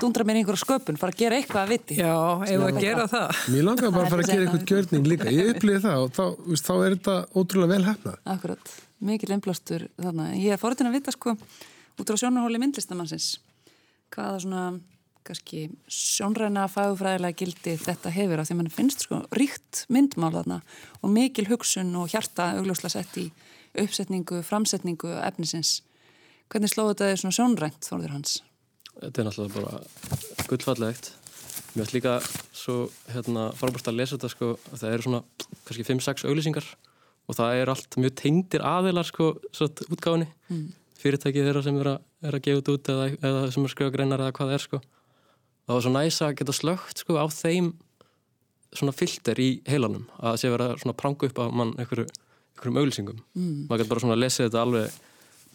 [0.00, 1.96] dundra mér í einhverja sköpun, fara að gera eitthvað að viti.
[1.98, 2.12] Já,
[2.46, 3.40] ef að gera það.
[3.52, 5.32] Mér langar bara að fara að gera eitthvað gjörning líka.
[5.34, 6.22] Ég upplýði það og þá,
[6.68, 8.20] þá er þetta ótrúlega vel hefnað.
[8.36, 8.74] Akkurat,
[9.10, 10.28] mikil einblástur þarna.
[10.38, 11.34] Ég er fóruðin að vita sko
[11.96, 13.28] út á sjónarhóli myndlistamannsins
[14.14, 14.66] hvaða svona
[15.26, 20.60] kannski sjónræna fagufræðilega gildi þetta hefur af því að mann finnst sko ríkt myndmál þarna
[21.00, 23.26] og mikil hugsun og hjarta augljósla sett í
[23.76, 25.80] uppsetningu, framsetningu efnisins.
[26.52, 28.36] Hvernig slóðu þetta þið svona sjónrænt þóruður hans?
[28.96, 31.12] Þetta er náttúrulega bara gullfallegt.
[31.74, 32.16] Mér finnst líka
[32.56, 32.76] svo
[33.12, 35.22] hérna frábært að lesa þetta sko að það eru svona
[35.66, 36.68] kannski 5-6 auglýsingar
[37.26, 40.28] og það er allt mjög tengdir aðilar sko svona útgáðinni.
[40.48, 40.68] Mm.
[41.02, 43.74] Fyrirtækið þeirra sem er að, er að gefa þetta út eða, eða sem er að
[43.74, 44.80] skrifa greinar eða hvað það er sko.
[45.66, 47.72] Það var svo næsa að geta slögt sko á þeim
[48.76, 52.06] svona filter í heilanum að það sé vera svona pranga upp á mann einhverju,
[52.56, 53.20] einhverjum auglýsingum.
[53.36, 53.60] Mm.
[53.66, 55.04] Maður getur bara svona að lesa þetta alveg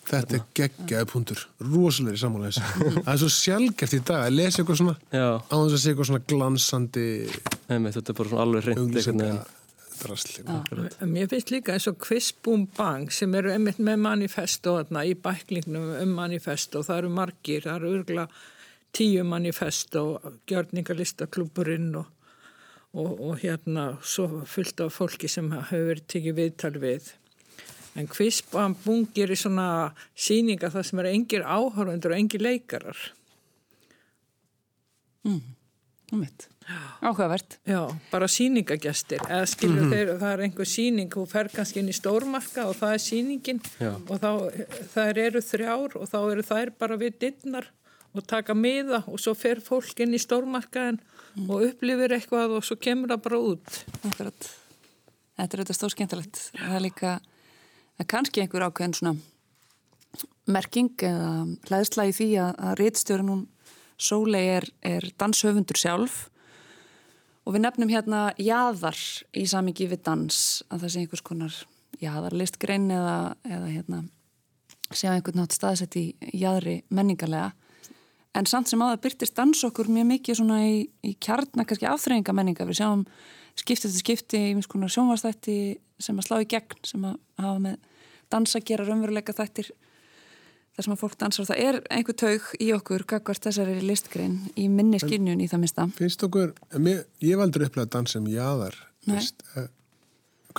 [0.01, 2.57] Þetta er geggjaði punktur, rosalegri sammálaðis.
[3.05, 5.27] það er svo sjálfgeft í dag að lesa eitthvað svona Já.
[5.37, 7.03] á þess að segja eitthvað svona glansandi
[7.69, 9.60] Nei, þetta er bara svona alveg reynd
[10.01, 10.45] drasli.
[11.07, 12.07] Mér finnst líka eins og
[12.43, 17.67] Boom Bang sem eru einmitt með manifesto þarna, í bæklingnum um manifesto það eru margir,
[17.67, 18.27] það eru örgla
[18.91, 20.19] tíu manifesto,
[20.51, 22.11] gjörningarlistaklúburinn og,
[22.91, 27.13] og, og hérna svo fullt af fólki sem hefur verið tikið viðtal við
[27.99, 32.99] En Kvispan bungir í svona síninga það sem eru engir áhörundur og engir leikarar.
[35.27, 35.41] Mm.
[37.01, 37.57] Áhugavert.
[37.67, 39.21] Já, bara síningagjastir.
[39.25, 39.93] Eða skilur mm -hmm.
[39.93, 43.61] þeir, það er einhver síning, þú fer kannski inn í stórmarka og það er síningin
[43.79, 43.93] Já.
[44.09, 44.31] og þá,
[44.93, 47.71] þær eru þrjár og þá eru þær bara við dittnar
[48.13, 50.99] og taka miða og svo fer fólk inn í stórmarkaðin
[51.35, 51.49] mm.
[51.49, 53.85] og upplifir eitthvað og svo kemur það bara út.
[54.03, 54.49] Akkurat.
[55.37, 56.41] Þetta er auðvitað stórskendalegt.
[56.53, 59.15] Það er líka það er kannski einhver ákveðin svona
[60.51, 63.47] merking eða hlæðsla í því að, að réttstjórun hún
[64.01, 66.25] Sólei er, er danshöfundur sjálf.
[67.45, 68.97] Og við nefnum hérna jáðar
[69.37, 71.55] í samingi við dans að það sé einhvers konar
[72.01, 74.01] jáðarlistgrein eða, eða hérna
[74.91, 76.05] sé að einhvern nátt staðsett í
[76.37, 77.51] jáðri menningarlega.
[78.37, 81.89] En samt sem á það byrtist dans okkur mjög mikið svona í, í kjarnar kannski
[81.89, 83.05] afþreyinga menninga við sjáum
[83.59, 85.57] skipti til skipti í einhvers konar sjónvastætti
[86.01, 87.89] sem að slá í gegn sem að hafa með
[88.31, 89.73] dansa gera raunveruleika þættir
[90.75, 94.39] þar sem að fólk dansar og það er einhver taug í okkur gagvart þessari listgrein
[94.55, 98.29] í minni skinnjun í það mista finnst okkur, mér, ég valdur upplega að dansa um
[98.31, 99.67] jáðar uh,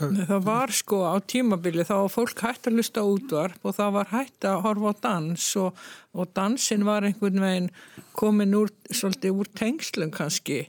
[0.03, 3.97] Nei, það var sko á tímabili þá var fólk hægt að lusta útvarp og það
[3.99, 5.83] var hægt að horfa á dans og,
[6.17, 7.73] og dansin var einhvern veginn
[8.17, 10.65] komin úr, svolítið úr tengslum kannski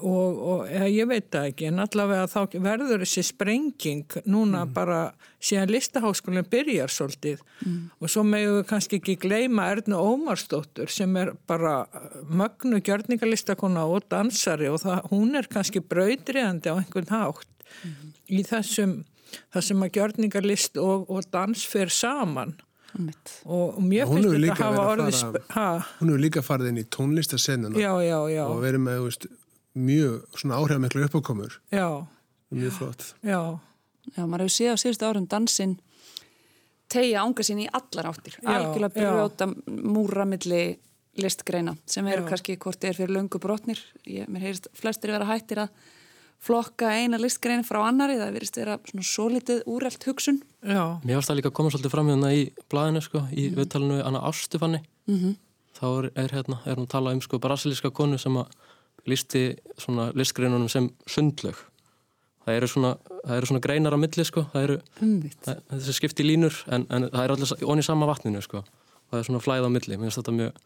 [0.00, 4.72] og, og ja, ég veit það ekki en allavega þá verður þessi sprenging núna mm.
[4.76, 5.00] bara
[5.42, 7.78] síðan listaháskólinn byrjar svolítið mm.
[8.00, 11.82] og svo meðu við kannski ekki gleyma Erna Ómarsdóttur sem er bara
[12.30, 17.48] mögnu gjörningarlistakona og dansari og það, hún er kannski brautriðandi á einhvern hátt
[17.82, 18.12] mm.
[18.32, 19.00] í þessum
[19.52, 22.54] þessum að gjörningarlist og, og dans fer saman
[23.48, 25.20] og mér finnst þetta að hafa orðið
[26.00, 27.92] hún hefur líka farið inn í tónlistasennuna
[28.44, 29.28] og verið með veist,
[29.74, 31.60] mjög svona áhrifamekla uppákomur.
[31.72, 32.06] Já.
[32.50, 33.14] Mjög flott.
[33.22, 33.58] Já.
[34.16, 35.76] Já, maður hefur séð á síðustu árum dansinn
[36.92, 38.36] tegja ánga sín í allar áttir.
[38.40, 40.78] Já, algjörlega brjóta múra milli
[41.20, 42.28] listgreina sem eru já.
[42.32, 43.80] kannski hvort er fyrir löngu brotnir.
[44.08, 45.74] Ég, mér heyrist flestir vera hættir að
[46.42, 50.42] flokka eina listgrein frá annari það verist vera svona svo litið úrelt hugsun.
[50.64, 50.98] Já.
[51.04, 53.58] Mér varst það líka að koma svolítið fram hérna í blæðinu sko, í mm.
[53.60, 55.36] viðtalinu Anna Ástufanni mm -hmm.
[55.78, 58.46] þá er, er hérna, er hún að tala um sko brasilíska konu sem að
[59.08, 59.48] listi
[59.80, 61.58] svona listgreinunum sem sundlög
[62.46, 64.78] það eru svona, það eru svona greinar á milli sko, það eru
[65.44, 68.62] það, þessi skipti línur en, en það eru allir onni sama vatninu sko.
[68.62, 70.60] Og það er svona flæð á milli, mér finnst þetta mjög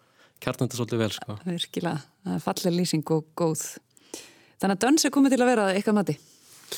[0.45, 1.37] kjarnandi svolítið vel sko.
[1.45, 3.65] Virkilega, það er fallið lýsing og góð.
[4.57, 6.17] Þannig að dans er komið til að vera eitthvað mati.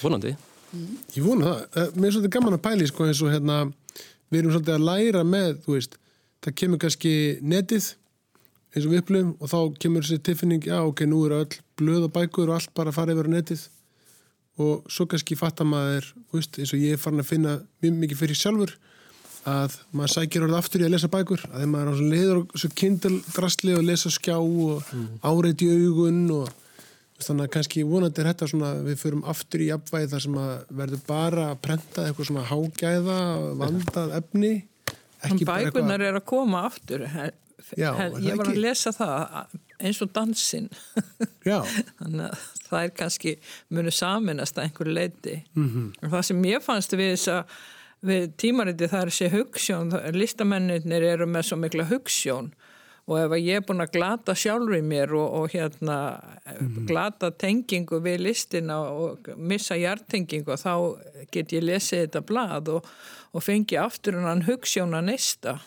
[0.02, 0.34] Vonandi.
[0.68, 0.98] Mm.
[1.14, 3.58] Ég vona það, eh, mér er svolítið gaman að pæli sko eins og hérna,
[4.28, 5.98] við erum svolítið að læra með, þú veist,
[6.44, 7.92] það kemur kannski netið
[8.74, 12.08] eins og við upplifum og þá kemur þessi tilfinning já ok, nú eru öll blöð
[12.08, 13.64] og bækur og allt bara að fara yfir á netið
[14.58, 18.22] og svo kannski fattar maður veist, eins og ég er farin að finna mjög mikið
[18.22, 18.76] fyrir sjálfur
[19.48, 22.14] að maður sækir orðið aftur í að lesa bækur að þegar maður er á svona
[22.14, 25.06] leiður og svo kindeldrasli og lesa skjá og mm.
[25.30, 26.50] áreit í augun og
[27.18, 30.52] þannig að kannski vonandi er þetta svona við förum aftur í apvæð þar sem að
[30.80, 33.20] verður bara að prenta eitthvað svona hágæða
[33.62, 34.52] vandað efni
[35.18, 37.02] Bækunar er að koma aftur
[37.76, 37.90] Já,
[38.22, 40.68] ég var að lesa það eins og dansinn.
[41.98, 43.34] Þannig að það er kannski
[43.74, 46.08] munu saminast að einhverju leiti mm -hmm.
[46.12, 47.58] það sem ég fannst við þess að
[48.08, 52.52] við tímariti það er þessi hugssjón listamennir eru með svo mikla hugssjón
[53.08, 56.20] og ef að ég er búin að glata sjálfur mér og, og hérna
[56.86, 60.74] glata tengingu við listina og missa hjartengingu þá
[61.32, 62.90] get ég lesið þetta blað og,
[63.32, 65.58] og fengi aftur hann hugssjóna neista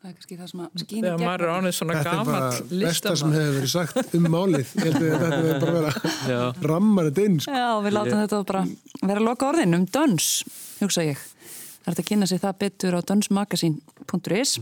[0.00, 2.36] Það er kannski það sem að skýna þegar maður er ánið svona Þetta er bara
[2.40, 4.70] gamall besta sem hefur verið sagt um málið.
[4.70, 7.36] Að þetta verður bara vera rammar þetta inn.
[7.44, 7.58] Sko.
[7.60, 8.62] Já, við látum þetta bara
[9.10, 10.30] vera loka orðin um döns,
[10.78, 11.20] hugsa ég.
[11.20, 14.54] Það er þetta að kynna sér það betur á dönsmagasin.is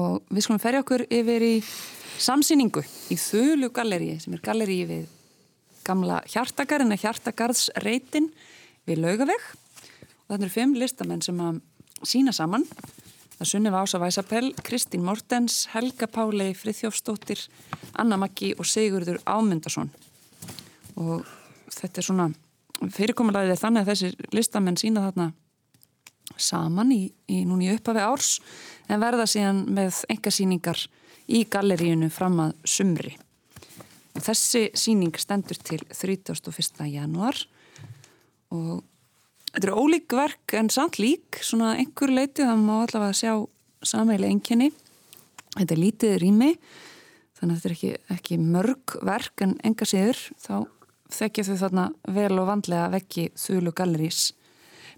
[0.00, 1.52] og við skulum ferja okkur yfir í
[2.24, 2.80] samsýningu
[3.12, 5.06] í Þölu galleríi sem er galleríi við
[5.84, 8.32] gamla hjartagarina hjartagarðsreitin
[8.88, 11.60] við laugaveg og þetta eru fimm listamenn sem að
[12.08, 12.64] sína saman
[13.34, 17.40] Það Sunnif Ása Væsapell, Kristín Mortens, Helga Pálei, Friðþjófsdóttir,
[17.98, 19.90] Anna Maggi og Sigurður Ámundarsson.
[21.02, 21.24] Og
[21.74, 22.28] þetta er svona,
[22.94, 25.32] fyrirkomulegðið er þannig að þessi listamenn sína þarna
[26.40, 28.30] saman í, í núni upphafi árs
[28.88, 30.86] en verða síðan með engasýningar
[31.34, 33.14] í galleríunu fram að sumri.
[34.14, 36.86] Og þessi síning stendur til 31.
[36.86, 37.38] januar
[38.54, 38.84] og
[39.54, 43.34] Þetta eru ólík verk en samt lík, svona einhver leiti það má allavega sjá
[43.86, 44.72] sammeili enginni.
[45.54, 46.48] Þetta er lítið rými,
[47.38, 50.64] þannig að þetta er ekki, ekki mörg verk en enga síður, þá
[51.14, 51.84] þekkja þau þarna
[52.16, 54.32] vel og vandlega vekki þúlu gallerís.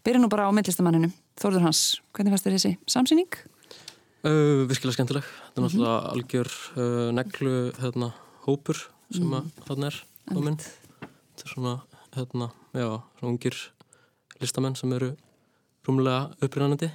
[0.07, 1.13] Byrja nú bara á myndlistamanninu.
[1.37, 1.83] Þórður Hans,
[2.17, 3.37] hvernig fannst þér þessi samsýning?
[4.25, 5.27] Uh, virkilega skemmtileg.
[5.51, 8.13] Þetta er náttúrulega algjör uh, neglu hérna,
[8.47, 8.81] hópur
[9.13, 9.35] sem Mhm.
[9.37, 9.99] að þarna er
[10.33, 10.57] komin.
[10.57, 11.75] Þetta er svona,
[12.17, 12.89] hérna, já,
[13.21, 13.59] svona ungir
[14.43, 15.13] listamenn sem eru
[15.87, 16.91] rúmlega upprænandi.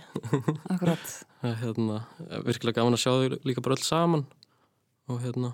[0.70, 1.12] Akkurat.
[1.64, 2.04] hérna,
[2.46, 4.26] virkilega gaman að sjá þau líka bara öll saman
[5.10, 5.54] og hérna,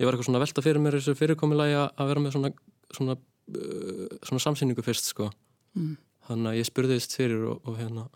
[0.00, 2.50] ég var eitthvað svona velta fyrir mér þessu fyrirkomilagi að vera með svona,
[2.96, 3.16] svona,
[3.54, 5.30] uh, svona samsýningu fyrst, sko.
[5.78, 5.94] Mm.
[6.28, 8.08] Þannig að ég spurðist fyrir og, og hérna,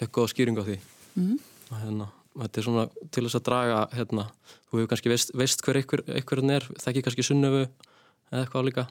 [0.00, 0.78] fekk góða skýring á því
[1.18, 1.40] Mm.
[1.72, 2.06] og hérna,
[2.38, 4.24] þetta er svona til þess að draga, hérna,
[4.70, 8.84] þú hefur kannski veist, veist hver einhver, einhverjum er, þekki kannski sunnöfu eða eitthvað líka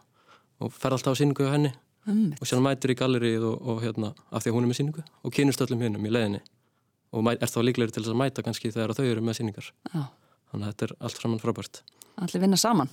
[0.59, 1.71] og fer alltaf á síningu á henni.
[2.07, 5.03] Og sér mætur í gallerið og, og hérna, af því að hún er með síningu
[5.23, 6.39] og kynust öllum hinnum í leiðinni
[7.11, 9.67] og mæ, er þá líklegri til þess að mæta kannski þegar þau eru með síningar
[9.93, 10.01] Já.
[10.51, 11.81] þannig að þetta er allt saman frábært
[12.19, 12.89] Allir vinna saman.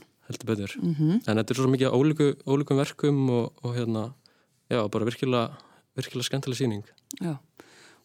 [0.47, 1.23] betur Mhm.
[1.27, 4.15] en þetta er svo mikið ólíku, ólíkum verkum og, og hérna,
[4.71, 5.57] já, bara virkilega
[5.97, 6.85] virkilega skemmtileg síning
[7.21, 7.39] Já.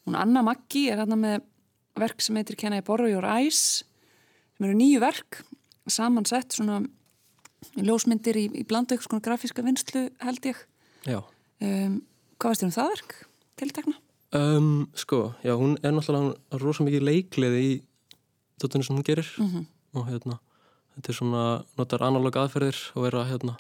[0.06, 1.42] Hún Anna Maggi er hérna með
[1.98, 3.84] verk sem heitir I Borrow Your Eyes
[4.58, 5.44] sem eru nýju verk
[5.88, 6.86] samansett svona
[7.78, 10.56] ljósmyndir í, í blandu eitthvað svona grafíska vinslu held ég.
[11.08, 11.22] Já
[11.62, 12.00] Um,
[12.42, 13.12] hvað veist þér um það verk?
[13.62, 13.92] Tiltekna?
[14.34, 17.74] Um, sko, já, hún er náttúrulega rosa mikið leikliði í
[18.58, 19.68] dottunni sem hún gerir Mhm.
[19.94, 20.40] og hérna,
[20.96, 21.44] þetta er svona
[21.78, 23.56] notar analóg aðferðir og er að hérna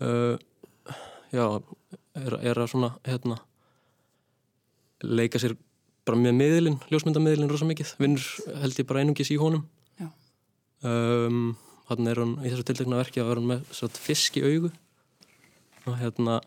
[0.00, 0.38] uh,
[1.34, 1.46] já,
[2.14, 3.40] er, er að svona hérna
[5.02, 5.56] leika sér
[6.06, 8.26] bara með miðlinn, ljósmyndamiðlinn rosa mikið, vinnur
[8.62, 9.64] held ég bara einungis í honum
[10.86, 11.56] um,
[11.90, 14.70] hann er hann í þessu tiltekna verki að vera með fisk í augu
[15.90, 16.38] og hérna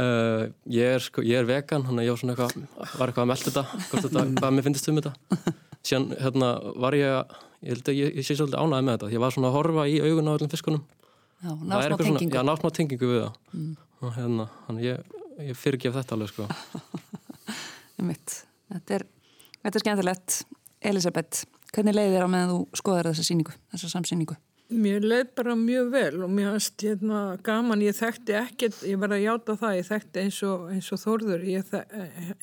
[0.00, 3.30] uh, ég, er, sko, ég er vegan þannig að ég var eitthvað var eitthvað að
[3.32, 3.64] melda þetta,
[4.06, 5.12] þetta hvað mér finnst um þetta
[5.90, 6.48] síðan hérna
[6.86, 9.56] var ég ég held ég, ég sé svolítið ánæði með þetta ég var svona að
[9.58, 10.82] horfa í augun á öllum fiskunum
[11.40, 12.36] Já, Það ná smá eitthvað tengingu.
[12.36, 13.70] já, ná smá tengingu við það Mm.
[14.04, 14.44] og hérna,
[14.84, 14.98] ég,
[15.48, 16.44] ég fyrirgef þetta alveg sko.
[18.00, 19.04] Þetta er,
[19.64, 20.36] þetta er skemmtilegt.
[20.90, 21.42] Elisabeth,
[21.74, 24.36] hvernig leiði þér á meðan þú skoðar þessa síningu, þessa samsýningu?
[24.70, 29.16] Mér leið bara mjög vel og mér hast hérna gaman, ég þekkti ekkert, ég verði
[29.18, 31.94] að játa það, ég þekkti eins og, eins og Þórður, ég þek,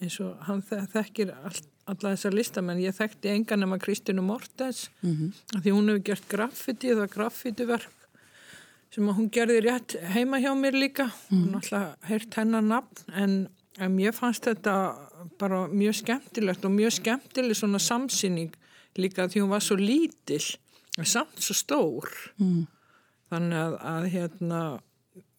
[0.04, 5.32] eins og hann þekkir all, alla þessar listamenn, ég þekkti engan nema Kristínu Mortens, Mhm.
[5.56, 7.88] af því hún hefur gert graffiti, er graffitiverk
[8.92, 13.48] sem hún gerði rétt heima hjá mér líka, hún har alltaf heyrt hennar nafn, en,
[13.80, 14.76] en mér fannst þetta
[15.40, 18.52] bara mjög skemmtilegt og mjög skemmtileg svona samsýning
[18.98, 20.58] líka því hún var svo lítill
[21.06, 22.66] samt svo stór Mm.
[23.30, 24.60] þannig að, að hérna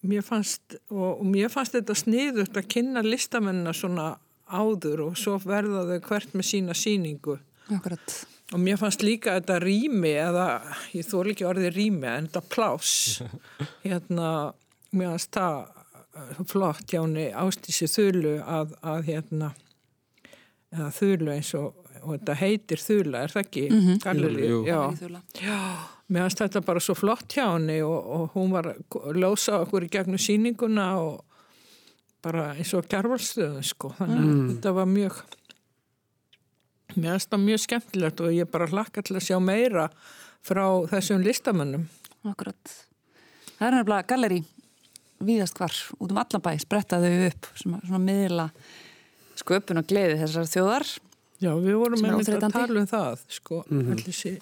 [0.01, 4.17] mér fannst og, og mér fannst þetta sniðut að kynna listamennina svona
[4.49, 7.39] áður og svo verða þau hvert með sína síningu
[7.69, 8.25] Akkurat.
[8.53, 10.61] og mér fannst líka þetta rými eða
[10.93, 13.21] ég þóla ekki orðið rými en þetta pláss
[13.85, 14.53] hérna
[14.91, 19.51] mér fannst það uh, flott hjá henni ástísi þulu að, að hérna
[20.93, 21.73] þulu eins og,
[22.03, 23.63] og þetta heitir þula, er það ekki?
[23.71, 23.97] Mhm.
[24.03, 24.65] Gallerí, Jú, jú.
[24.65, 24.79] já.
[25.41, 25.59] Já,
[26.09, 29.85] mér fannst þetta bara svo flott hjá henni og, og hún var að lósa okkur
[29.87, 31.25] í gegnum sýninguna og
[32.21, 34.47] bara eins og gervalstöðun sko, þannig að Mm.
[34.55, 35.21] þetta var mjög
[36.97, 39.89] mér fannst það mjög skemmtilegt og ég bara hlakka til að sjá meira
[40.45, 41.87] frá þessum listamönnum
[42.27, 42.71] Akkurat.
[43.59, 44.39] Það er nefnilega galleri
[45.23, 48.45] víðast hvar, út um allan bæ, spretta þau upp sem að svona miðla
[49.39, 50.87] sköpun og gleði þessar þjóðar
[51.39, 52.53] Já, við vorum með að óþreytandi.
[52.59, 53.91] tala um það, sko, mm Mhm.
[53.95, 54.33] allir sé.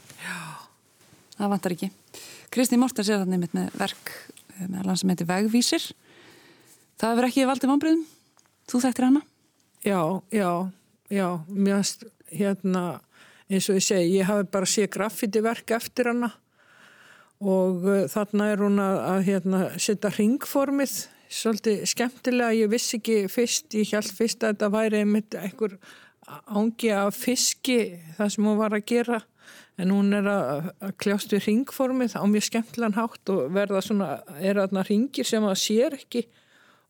[1.37, 1.91] það vantar ekki.
[2.49, 4.11] Kristi Mortens er þannig með verk
[4.57, 5.91] eh, með allan sem heitir Vegvísir.
[6.97, 8.05] Það hefur ekki valdið vonbröðum.
[8.67, 9.21] Þú þekktir hana?
[9.85, 10.01] Já,
[10.33, 10.71] já,
[11.13, 12.99] já, mjögst, hérna,
[13.49, 16.31] eins og ég segi, ég hafi bara séð graffiti verk eftir hana
[17.39, 20.95] og uh, þarna er hún að, að hérna, setja ringformið,
[21.29, 25.77] svolítið skemmtilega, ég vissi ekki fyrst, ég held fyrst að þetta væri einmitt einhver
[26.27, 27.79] ángi af fiski,
[28.17, 29.19] það sem hún var að gera,
[29.77, 34.07] en hún er að, að kljást við ringformið á mjög skemmtilegan hátt og verða svona,
[34.41, 36.23] er þarna ringir sem það sér ekki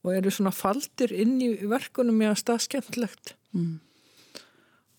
[0.07, 3.79] og eru svona faldir inn í verkunum með að stað skemmtilegt Mm.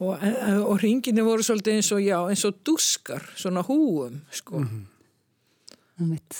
[0.00, 4.62] og, en- og ringinni voru svolítið eins og já, eins og dúskar, svona húum sko.
[6.00, 6.38] Einmitt.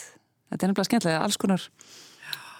[0.49, 1.65] Þetta er nefnilega skemmtilega, alls konar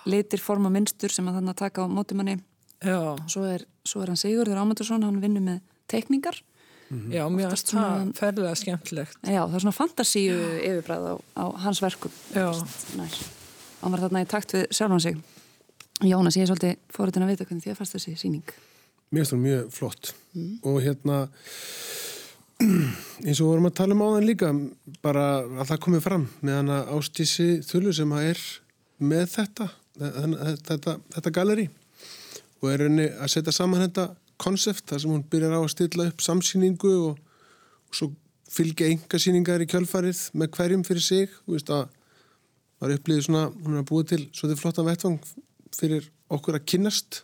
[0.09, 2.37] litir, forma, mynstur sem að þannig að taka á mótumanni.
[2.85, 2.99] Já.
[3.31, 5.59] Svo er, svo er hann Sigurður Ámundursson, hann vinnur með
[5.91, 6.39] teikningar.
[6.89, 11.83] Já, mér finnst það ferlega skemmtilegt Já, það er svona fantasíu yfirbræð á, á hans
[11.85, 12.15] verkum.
[12.33, 15.19] Hann var þarna í takt við sjálfan sig.
[16.09, 18.55] Jónas, ég er svolítið fóruðin að vita hvernig þið fannst þessi síning.
[19.13, 20.13] Mér finnst hún mjög flott
[20.65, 21.19] og hérna
[23.27, 24.55] eins og vorum að tala um áðan líka
[25.05, 28.43] bara að það komið fram með hana ástísi þullu sem að er
[28.99, 29.69] með þetta
[29.99, 31.69] þetta, þetta, þetta galeri
[32.63, 36.09] og er henni að setja saman þetta konsept þar sem hún byrjar á að stilla
[36.11, 37.21] upp samsýningu og,
[37.89, 38.11] og svo
[38.49, 41.33] fylgja enga sýningar í kjölfarið með hverjum fyrir sig.
[41.47, 41.89] Veist að
[42.79, 45.19] var upplýðið svona, hún er að búa til svo þið flottan vettvang
[45.75, 47.23] fyrir okkur að kynnast.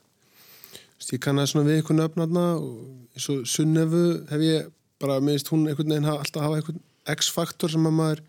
[0.75, 4.73] Þú veist, ég kannaði svona við einhvern nöfnarna og eins og Sunnefu hef ég
[5.03, 6.83] bara minnst hún einhvern veginn alltaf hafa einhvern
[7.15, 8.23] X-faktor sem að maður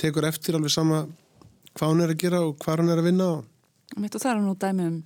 [0.00, 1.04] tekur eftir alveg sama
[1.74, 4.32] hvað hún er að gera og hvað hún er að vinna og Mitt og það
[4.32, 4.96] er nú dæmi um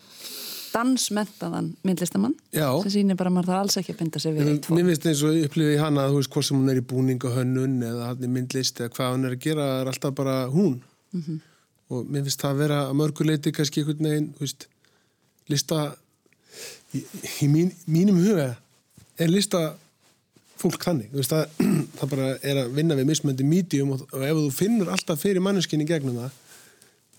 [0.72, 2.68] dansmentaðan myndlistamann Já.
[2.84, 5.06] sem sýnir bara að maður þarf alls ekki að binda sig við eitt Mér finnst
[5.10, 8.08] eins og upplifið í hana að þú veist hvort sem hún er í búningahönnun eða
[8.12, 10.78] hann í myndlist eða hvað hún er að gera er alltaf bara hún
[11.12, 11.38] Mhm.
[11.90, 14.66] og mér finnst það að vera að mörguleiti kannski einhvern veginn, þú veist
[15.48, 15.78] lista
[16.94, 17.00] í,
[17.44, 18.50] í mín, mínum huga
[19.18, 19.62] er lista
[20.58, 21.46] fólk þannig, þú veist það,
[22.00, 25.40] það bara er að vinna við mismöndi medium og, og ef þú finnur alltaf fyrir
[25.44, 26.36] manneskinni gegnum það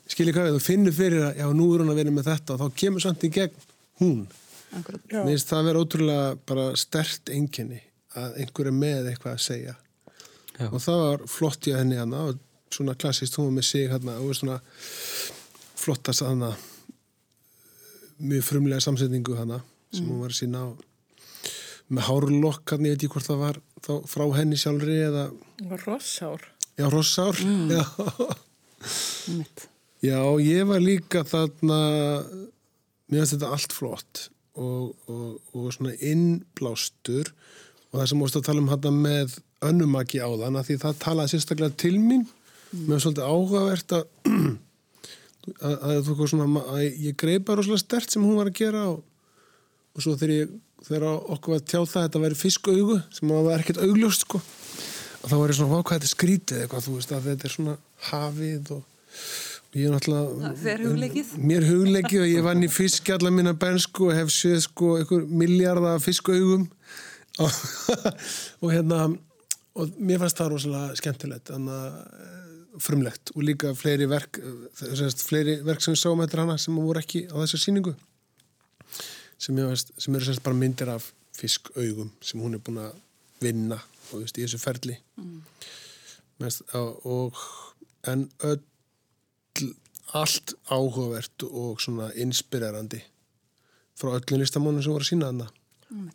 [0.10, 2.56] skiljið hvað, ef þú finnur fyrir að já, nú er hún að vinna með þetta
[2.56, 3.68] og þá kemur samt í gegn
[4.02, 4.22] hún.
[4.70, 7.80] Mér finnst það að vera ótrúlega bara stert einkenni
[8.20, 9.76] að einhver er með eitthvað að segja
[10.60, 10.68] Já.
[10.70, 12.40] og það var flott í henni hana og
[12.74, 14.60] svona klassist, hún var með sig hana og svona
[15.80, 16.52] flottast hana
[18.20, 19.62] mjög frumlega samsetningu hana
[19.94, 20.10] sem Mm.
[20.12, 20.70] hún var að sína á
[21.90, 25.24] með hárlokk hann, ég veit ekki hvort það var þá, frá henni sjálfri eða
[25.86, 26.42] rossár
[26.78, 27.72] já, rossár Mm.
[27.74, 27.84] já.
[30.06, 31.80] Já, ég var líka þarna
[33.10, 34.26] mér finnst þetta allt flott
[34.60, 37.32] og, og, og svona innblástur
[37.90, 41.34] og það sem múst að tala um þetta með önnumaki á þann því það talaði
[41.34, 42.26] sérstaklega til mín.
[42.70, 44.04] Mér finnst svolítið áhugavert að,
[45.68, 48.86] að, að, þú veist svona, að ég greipa rosalega stert sem hún var að gera
[48.94, 49.02] og,
[49.96, 50.54] og svo þegar, ég,
[50.86, 53.84] þegar okkur var að tjá það að þetta væri fiskaugu sem að það var ekkert
[53.88, 54.44] augljóst sko
[55.20, 57.78] og þá var ég svona, er skrítið eitthvað, þú veist að þetta er svona
[58.10, 58.86] hafið og
[59.78, 64.32] ég er náttúrulega mér hugleikið og ég vann í fiski allar mína bensku og hef
[64.34, 66.68] séð sko einhver miljardar fiskaugum.
[68.60, 69.06] Og, hérna
[69.80, 71.94] og mér fannst það rosalega skemmtilegt að
[72.84, 73.32] frumlegt.
[73.36, 74.42] Og líka fleiri verk
[74.76, 77.94] þessast, fleiri verk sem við sáum eftir hana sem voru ekki á þessa síningu
[79.40, 82.98] sem, fannst, sem eru semst bara myndir af fiskaugum sem hún er búin að
[83.40, 84.98] vinna og veist, í þessu ferli.
[85.20, 85.40] Mm.
[86.44, 87.40] Mest, og, og
[88.10, 88.60] en öll
[90.18, 93.02] allt áhugavert og svona inspirerandi
[94.00, 95.50] frá öllum listamónum sem voru að sína hana.
[95.90, 96.10] Um,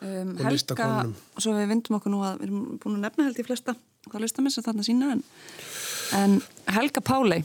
[0.00, 1.14] Og Helga, listakonum.
[1.36, 3.74] svo við vindum okkur nú að við erum búin að nefna held í flesta
[4.08, 5.22] hvað listamenn sem þarna sína en,
[6.16, 6.36] en
[6.72, 7.42] Helga Pálei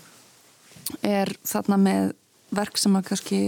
[1.03, 2.13] er þarna með
[2.55, 3.41] verk sem að kannski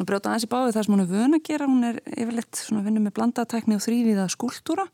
[0.00, 2.80] brjóta aðeins í báði það sem hún er vön að gera hún er yfirleitt svona
[2.82, 4.86] að vinna með blandatekni og þrýviða skúltúra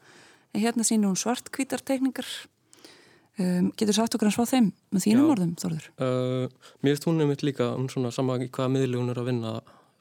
[0.53, 2.31] en hérna sýnir hún svartkvítartekningar
[3.43, 5.31] um, getur sagt okkur hans frá þeim með þínum Já.
[5.35, 6.47] orðum, Þorður Uh,
[6.83, 9.55] mér finnst hún einmitt líka, hún svona sama í hvaða miðli hún er að vinna,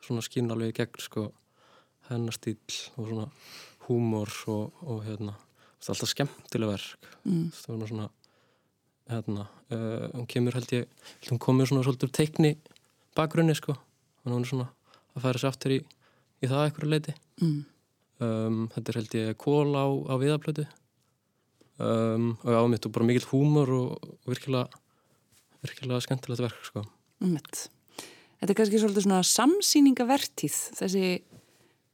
[0.06, 1.26] svona skýn alveg í gegn, sko,
[2.10, 2.58] hennar stíl
[2.96, 3.28] og svona
[3.88, 5.36] húmor og, og hérna,
[5.80, 7.50] það er alltaf skemmtileg verk, Mm.
[7.58, 8.10] það var svona,
[9.10, 10.90] hérna, uh, hún kemur held ég,
[11.32, 12.52] hún komur svona svolítið úr teikni
[13.18, 13.74] bakgrunni, sko,
[14.26, 14.68] að hún er svona
[15.16, 15.80] að færa sér aftur í,
[16.44, 17.16] í það eitthvað leiti.
[17.42, 17.64] Mm.
[18.26, 20.64] Um, þetta er held ég kól á, á viðablötu
[21.80, 24.68] um, og á mitt og bara mikill húmor og, og virkilega
[25.66, 26.86] virkilega skemmtilegt verk sko.
[27.22, 31.06] Þetta er kannski svolítið svona samsýningavertíð þessi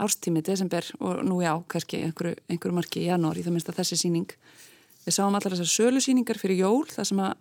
[0.01, 3.81] árstími, desember og nú já, kannski einhverju, einhverju marki í janúar í það minnst að
[3.83, 4.33] þessi síning
[5.05, 7.37] við sáum allar þessar sölusíningar fyrir jól það sem að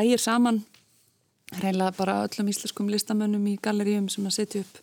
[0.00, 0.60] ægir saman
[1.62, 4.82] reyla bara öllum íslenskum listamönnum í galleríum sem að setja upp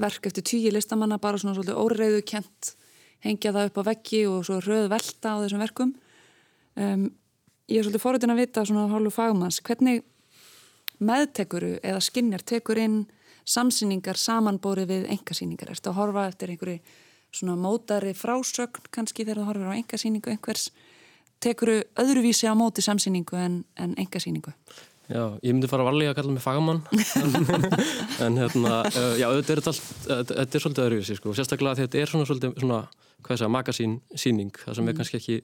[0.00, 2.72] verk eftir tíu listamanna bara svona svolítið óreiðu kent
[3.22, 5.94] hengja það upp á veggi og svo röð velta á þessum verkum.
[6.76, 7.08] Um,
[7.68, 10.02] ég er svolítið fórutin að vita svona hálfu fagmanns, hvernig
[11.02, 13.02] meðtekuru eða skinnjar tekur inn
[13.48, 16.78] samsýningar samanbórið við engasýningar, ertu að horfa eftir einhverju
[17.32, 20.70] svona mótari frásögn kannski þegar þú horfir á engasýningu einhvers?
[21.42, 24.52] Tekuru öðruvísi á móti samsýningu en, en engasýningu
[25.10, 26.82] Já, ég myndi fara varlega að kalla mig fagamann
[28.24, 32.12] en hérna, uh, já, þetta er, allt, þetta er svolítið öðruvísi, sko, sérstaklega þetta er
[32.12, 32.78] svona svolítið, svona,
[33.22, 35.38] hvað ég segja, magasín síning, það sem er kannski ekki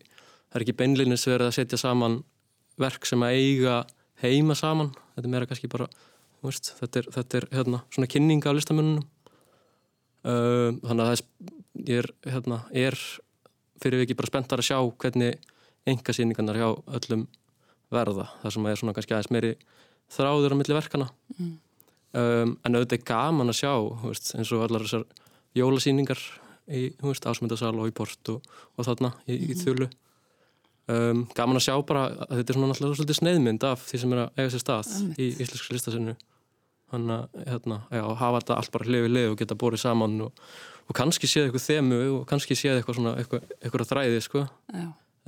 [0.48, 2.20] það er ekki beinlinnins verið að setja saman
[2.80, 3.78] verk sem að eiga
[4.22, 5.88] heima saman, þetta er meira kannski bara
[6.44, 9.06] veist, þetta er, þetta er hérna, svona kynninga á listamönnunum.
[10.28, 11.22] Uh, þannig að það er,
[11.98, 12.98] er, hérna, er
[13.78, 15.48] fyrir við ekki bara spenntar að sjá hvernig
[15.88, 16.68] engasýningarnar hjá
[16.98, 17.28] öllum
[17.94, 19.52] verða, það sem er svona kannski aðeins meiri
[20.12, 21.06] þráður á milli verkana
[21.36, 21.54] mm.
[22.18, 23.72] um, en auðvitað er gaman að sjá
[24.02, 25.06] veist, eins og allar þessar
[25.56, 26.20] jólasýningar
[26.68, 28.44] í ásmyndasal og í port og,
[28.76, 29.88] og þarna í, í þjólu
[30.92, 34.24] um, gaman að sjá bara að þetta er svona náttúrulega sneiðmynd af því sem er
[34.24, 35.14] að eiga sér stað mm.
[35.16, 36.16] í íslensku listasinu
[36.88, 40.44] þannig að hérna, já, hafa þetta allt bara við hlið og geta borið saman og,
[40.88, 44.44] og kannski séð eitthvað þemu og kannski séð eitthvað svona eitthvað, eitthvað þræði sko.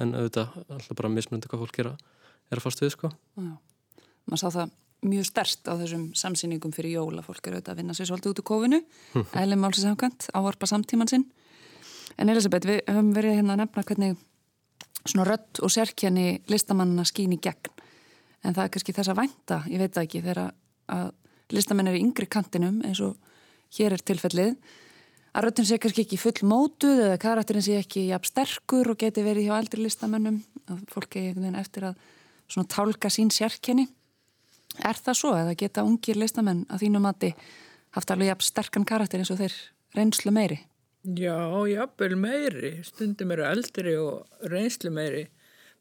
[0.01, 1.93] En auðvitað alltaf bara mismundi hvað fólk gera
[2.49, 3.11] er að fást við sko.
[3.37, 3.51] Já.
[4.25, 4.73] maður sá það
[5.07, 8.43] mjög stert á þessum samsýningum fyrir jóla fólk eru auðvitað að vinna sér svolítið út
[8.43, 8.81] úr kófinu.
[9.41, 11.25] Eðlum málsins ákvæmt, ávarpa samtíman sinn.
[12.21, 14.19] En Elisabeth, við höfum verið hérna að nefna hvernig
[15.07, 17.73] svona rött og sérkjani listamannina skýn í gegn.
[18.45, 20.43] En það er kannski þess að vænta, ég veit ekki þegar
[20.91, 21.11] að
[21.55, 23.17] listamenn eru yngri kantinum eins og
[23.77, 24.55] hér er tilfellið
[25.31, 29.23] að röttin sé kannski ekki full mótuð eða karakterin sé ekki jafn sterkur og geti
[29.23, 30.41] verið hjá eldri listamennum
[30.71, 32.01] að fólk er veginn eftir að
[32.51, 33.87] svona tálka sín sérkenni.
[34.79, 37.35] Er það svo eða geta ungir listamenn að þínu mati
[37.97, 39.57] haft alveg jafn sterkan karakter eins og þeir
[39.99, 40.61] reynslu meiri?
[41.17, 42.73] Já, jafnvel meiri.
[42.85, 45.25] Stundum eru eldri og reynslu meiri.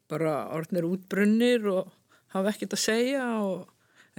[0.09, 1.91] Bara orðnir útbrunnir og
[2.33, 3.67] hafa ekkert að segja og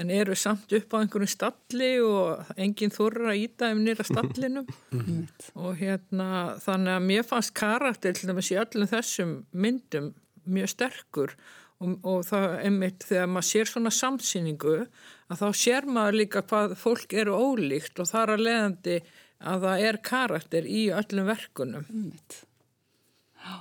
[0.01, 4.69] en eru samt upp á einhverjum stalli og enginn þurra að íta um nýra stallinum
[5.65, 10.13] og hérna þannig að mér fannst karakter til dæmis í öllum þessum myndum
[10.49, 11.35] mjög sterkur
[11.81, 14.77] og, og það einmitt þegar maður sér svona samsýningu
[15.31, 19.01] að þá sér maður líka hvað fólk eru ólíkt og þar að leiðandi
[19.41, 21.87] að það er karakter í öllum verkunum.
[21.89, 22.43] Einmitt.
[23.41, 23.55] Já,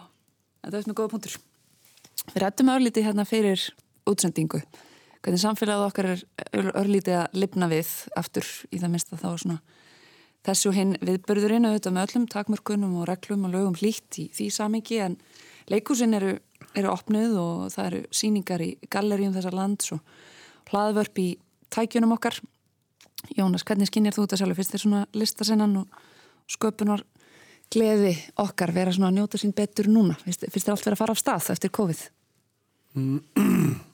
[0.66, 1.40] þetta er svona góða punktur.
[2.30, 3.64] Við rættum örlítið hérna fyrir
[4.10, 4.62] útsendingu.
[5.20, 7.90] Hvernig samfélagið okkar er örlítið að lifna við
[8.20, 9.60] aftur í það minnst að þá svona
[10.48, 15.02] þessu hinn viðbörðurinn auðvitað með öllum takmörkunum og reglum og lögum hlýtt í því samingi
[15.04, 15.18] en
[15.72, 16.38] leikúsin eru
[16.78, 20.00] eru opnuð og það eru síningar í galleríum þessar lands og
[20.70, 21.30] hlaðvörp í
[21.74, 22.40] tækjunum okkar.
[23.36, 24.58] Jónas, hvernig skinnir þú þetta sjálf?
[24.60, 25.88] Fyrst er svona listasennan og
[26.50, 27.04] sköpunar
[27.70, 30.16] gleði okkar vera svona að njóta sín betur núna?
[30.24, 32.02] Fyrst er allt verið að fara af stað eftir COVID?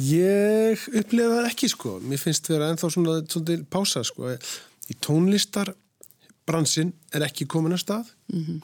[0.00, 1.98] Ég upplifa það ekki sko.
[2.02, 4.32] Mér finnst vera ennþá svona, svona pása sko.
[4.90, 5.68] Í tónlistar
[6.48, 8.06] bransin er ekki komin að stað.
[8.32, 8.58] Mm -hmm.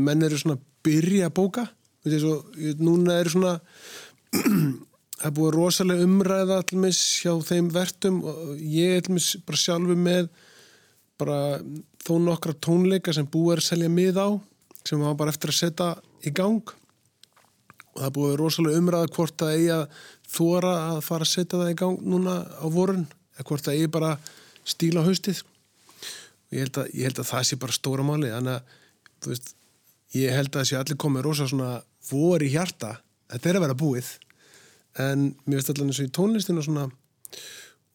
[0.00, 1.66] Menn eru svona byrja að bóka.
[2.00, 2.36] Svo,
[2.80, 3.58] núna er svona
[5.20, 10.30] það er búið rosalega umræða allmis hjá þeim vertum og ég allmis bara sjálfu með
[11.20, 11.40] bara
[12.00, 14.28] þó nokkra tónleika sem búið er að selja mið á
[14.88, 15.90] sem var bara eftir að setja
[16.24, 16.72] í gang.
[17.90, 21.60] Og það er búið rosalega umræða hvort það eigi að þóra að fara að setja
[21.60, 23.06] það í gang núna á vorun
[23.36, 24.12] eða hvort það eigi bara
[24.64, 25.42] stíla haustið.
[26.48, 28.78] Og ég held að, ég held að það sé bara stóra máli þannig að
[29.20, 29.52] þú veist
[30.16, 31.78] ég held að þessi allir komið rosa svona
[32.10, 32.96] vor í hjarta,
[33.30, 34.12] þetta er að vera búið.
[35.00, 36.88] En mér veist allir eins og í tónlistinu svona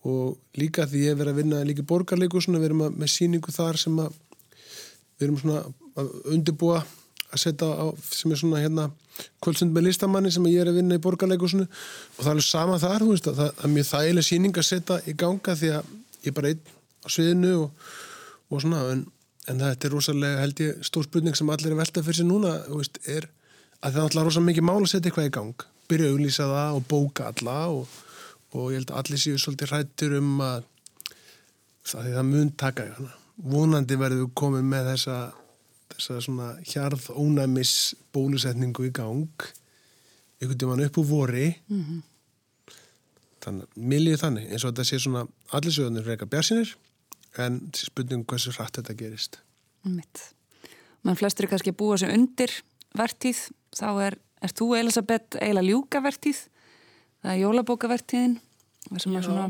[0.05, 3.53] og líka því ég verið að vinna líka borgarleiku svona, við erum að, með síningu
[3.53, 4.20] þar sem að
[5.16, 5.63] við erum svona
[5.95, 6.84] að undirbúa
[7.36, 8.86] að setja á, sem er svona hérna
[9.43, 12.47] kvöldsund með listamanni sem ég er að vinna í borgarleiku svona og það er alveg
[12.47, 15.91] sama þar, veist að það er mjög þægileg síning að setja í ganga því að
[16.22, 16.63] ég er bara einn
[17.01, 17.89] á sviðinu og,
[18.51, 19.03] og svona en
[19.52, 22.56] en þetta er rosalega held ég stór spurning sem allir er velta fyrir sig núna
[22.70, 23.28] veist, er
[23.82, 25.66] að það er alltaf rosalega mikið mál að setja eitthvað í gang.
[25.89, 27.98] Byrja að auglýsa það og bóka alla og,
[28.56, 30.66] og ég held að allir séu svolítið hrættur um að
[31.86, 32.88] það, það mun taka
[33.36, 35.20] vonandi verður komið með þessa,
[35.93, 37.76] þessa svona hjarð ónæmis
[38.16, 39.48] bólusetningu í gang.
[40.41, 41.48] Einhvern veginn upp úr vori.
[41.70, 42.02] Mm -hmm.
[43.46, 46.76] þannig, miljið þannig eins og þetta sé svona allir sögurnir reyka björnsinir
[47.43, 49.39] en spurning hversu hratt þetta gerist.
[49.86, 50.29] Mitt.
[51.05, 52.51] Menn flestir er kannski búa sig undir
[52.97, 53.41] vertíð,
[53.75, 56.39] þá er, er þú Elisabeth eiginlega ljúka vertíð,
[57.21, 58.39] það er jólabókavertíðin,
[58.88, 59.45] það sem að svona,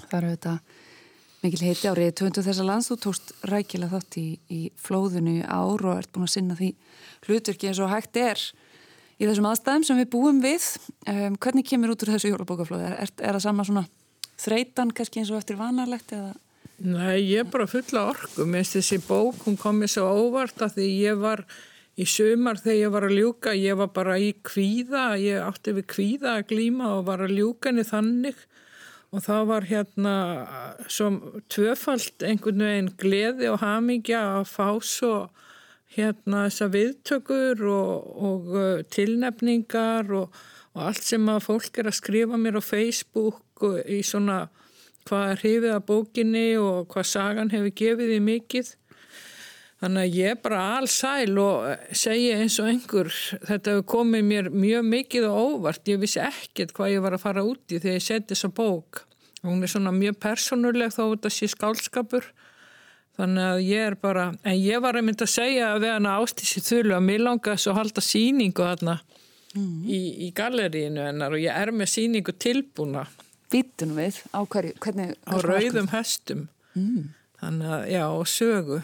[0.00, 0.54] það eru þetta
[1.44, 5.98] mikil heiti árið 20 þessar lands, þú tókst rækilega þátt í, í flóðinu ár og
[6.00, 6.70] ert búin að sinna því
[7.26, 8.40] hlutverki eins og hægt er
[9.18, 10.64] í þessum aðstæðum sem við búum við.
[11.10, 12.88] Um, hvernig kemur út úr þessu jólabókaflóði?
[12.88, 13.84] Er, er, er það sama svona
[14.40, 16.32] þreitan kannski eins og eftir vanarlegt eða?
[16.82, 18.42] Nei, ég er bara fulla orku.
[18.42, 21.44] Mér finnst þessi bók, hún kom mér svo óvart að því ég var
[21.94, 25.86] í sumar þegar ég var að ljúka, ég var bara í kvíða, ég átti við
[25.92, 28.42] kvíða að glíma og var að ljúka henni þannig
[29.14, 30.14] og það var hérna
[30.90, 31.20] som
[31.52, 35.12] tvöfald einhvern veginn gleði og hamingja að fá svo
[35.94, 40.34] hérna þessa viðtökur og, og uh, tilnefningar og,
[40.74, 44.48] og allt sem að fólk er að skrifa mér á Facebook og í svona
[45.08, 48.72] hvað hrifið af bókinni og hvað sagan hefur gefið í mikið.
[49.84, 53.10] Þannig að ég er bara allsæl og segja eins og einhver,
[53.44, 55.82] þetta hefur komið mér mjög mikið og óvart.
[55.90, 59.02] Ég vissi ekkert hvað ég var að fara út í þegar ég seti þessa bók.
[59.44, 62.30] Hún er svona mjög personuleg þó þetta sé skálskapur.
[63.18, 66.08] Þannig að ég er bara, en ég var að mynda að segja að við hann
[66.10, 68.96] ástísi þurlu að mér langaði svo að halda síningu þarna
[69.54, 69.76] mm.
[69.84, 73.04] í, í gallerínu hennar og ég er með síningu tilbúna.
[73.54, 75.14] Vítunum við á hverju, hvernig?
[75.30, 76.48] Á rauðum hestum.
[76.74, 77.12] Mm.
[77.38, 78.80] Þannig að, já, og sögu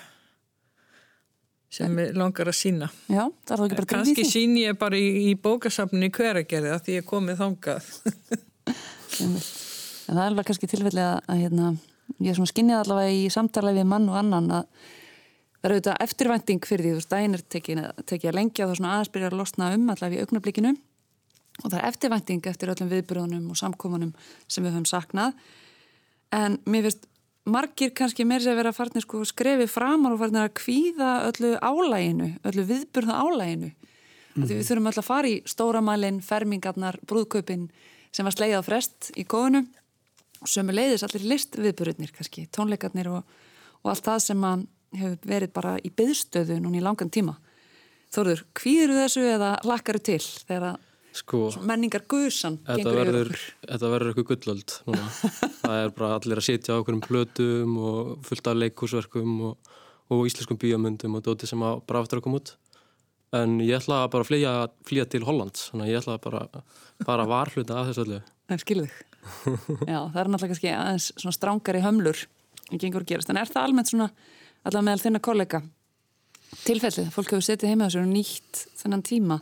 [1.71, 2.89] sem við langar að sína.
[3.07, 4.15] Já, það er þá ekki bara til því.
[4.15, 7.91] Kanski sín ég bara í, í bókasafninu hveragerði að því ég komið þangað.
[9.27, 11.71] en það er alveg kannski tilfelli að, að hérna,
[12.19, 14.67] ég er svona skinnið allavega í samtala við mann og annan að
[15.61, 18.93] það eru auðvitað eftirvænting fyrir því, þú veist, er tekið, að lengja og þá svona
[18.97, 20.75] aðeins byrja að losna um allavega í augnablikinu
[21.61, 24.13] og það er eftirvænting eftir öllum viðbyrðunum og samkomunum
[24.49, 25.37] sem við höfum saknað.
[26.35, 27.09] En mér finnst
[27.51, 32.33] margir kannski meir sem vera farnir sko skrefi framar og farnir að kvíða öllu álæginu,
[32.47, 34.47] öllu viðbyrða álæginu mm.
[34.47, 37.69] því við þurfum öll að fara í stóramælin, fermingarnar, brúðkaupin
[38.15, 39.69] sem var sleið á frest í góðunum
[40.41, 43.41] og sömu leiðis allir listviðbyrðunir kannski, tónleikarnir og,
[43.83, 44.47] og allt það sem
[45.01, 47.37] hefur verið bara í byðstöðu núna í langan tíma.
[48.11, 50.87] Þorður, kvíður þessu eða lakkar til þegar að
[51.21, 53.35] Sko, menningar guðsan þetta verður,
[53.67, 54.75] þetta verður eitthvað gullöld
[55.65, 59.77] það er bara allir að sitja á okkur um plötum og fullt af leikúsverkum og,
[60.11, 62.55] og íslenskum bíamundum og dóti sem að bara aftur að koma út.
[63.37, 64.55] En ég ætla bara að flýja,
[64.89, 66.43] flýja til Holland þannig að ég ætla bara
[67.05, 68.23] bara að varfluta af þessu öllu.
[68.51, 68.97] En skilðið
[69.93, 72.25] Já, það er náttúrulega kannski aðeins svona strángari hömlur
[72.71, 74.09] en gengur að gerast, en er það almennt svona
[74.65, 75.61] allavega meðal þinna kollega
[76.65, 79.39] tilfellið, fólk hefur setið heima þessu og nýtt þennan tíma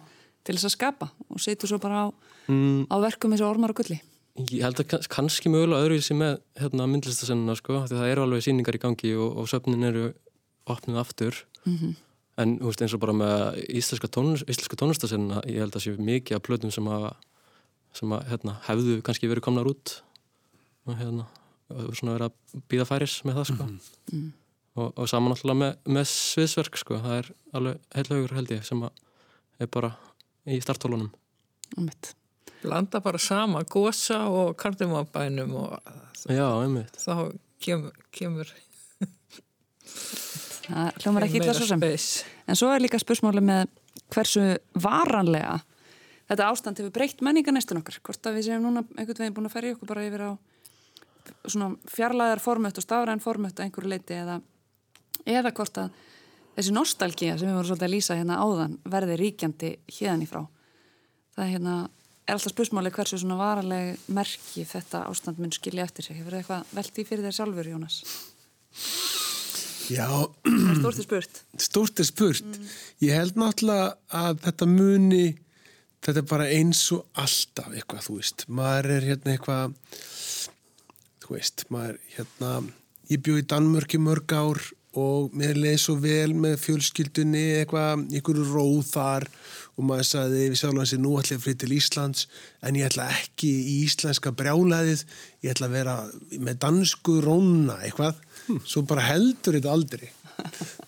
[0.48, 2.06] til þess að skapa og setur svo bara á,
[2.48, 2.88] mm.
[2.88, 4.00] á verkum eins og ormar og gulli
[4.38, 8.76] Ég held að kannski mögulega öðruvísi með hérna, myndlistasennina sko, því það eru alveg síningar
[8.78, 10.12] í gangi og, og söfnin eru
[10.70, 11.96] opnið aftur mm -hmm.
[12.44, 16.36] en veist, eins og bara með íslenska, tónus, íslenska tónlistasennina ég held að séu mikið
[16.36, 17.10] af plötum sem, að,
[17.92, 20.02] sem að, hérna, hefðu kannski verið komnar út
[20.86, 21.26] og hérna
[21.68, 23.64] og svona verið að býða færis með það sko.
[23.64, 23.80] mm
[24.12, 24.32] -hmm.
[24.74, 26.94] og, og saman alltaf með, með sviðsverk sko.
[26.98, 28.92] það er alveg heilaugur held ég sem að
[29.58, 29.96] er bara
[30.48, 31.10] í startólunum
[32.62, 35.78] Blanda bara sama gósa og kardimabænum og
[36.26, 36.48] Já,
[36.98, 37.14] þá
[37.62, 38.50] kemur, kemur
[40.68, 41.84] Það hljómar ekki illa svo sem.
[42.48, 43.70] En svo er líka spursmáli með
[44.12, 44.42] hversu
[44.76, 45.60] varanlega
[46.28, 47.98] þetta ástand hefur breytt menninga næstun okkar.
[48.04, 50.30] Hvort að við séum núna einhvern veginn búin að ferja okkur bara yfir á
[51.48, 54.38] svona fjarlæðar formött og stafræðan formött að einhverju leiti eða,
[55.24, 56.04] eða hvort að
[56.58, 60.40] þessi nostálgíja sem við vorum svolítið að lýsa hérna áðan verði ríkjandi hérðan í frá.
[61.36, 61.74] Það er, hérna,
[62.26, 66.18] er alltaf spursmáli hversu svona varaleg merki þetta ástand mun skilja eftir sig.
[66.18, 68.00] Hefur það eitthvað velt í fyrir þér sjálfur, Jónas?
[69.88, 70.08] Já.
[70.80, 71.42] Stort er spurt.
[71.62, 72.48] Stort er spurt.
[72.48, 72.72] Mm.
[73.06, 75.28] Ég held náttúrulega að þetta muni,
[76.04, 78.44] þetta er bara eins og alltaf eitthvað, þú veist.
[78.50, 79.78] Maður er hérna eitthvað,
[81.22, 82.52] þú veist, maður hérna,
[83.14, 84.66] ég bjóð í Danmörki mörg ár
[84.98, 89.28] og mér leiði svo vel með fjölskyldunni eitthvað, einhverju róð þar.
[89.78, 92.24] Og maður sagði við sjálf hansi nú ætla ég að flytja til Íslands
[92.66, 95.04] en ég ætla ekki í íslenska brjálaðið
[95.44, 95.96] ég ætla að vera
[96.34, 98.18] með dansku róna eitthvað.
[98.48, 98.62] Hm.
[98.64, 100.08] svo bara heldur þetta aldrei.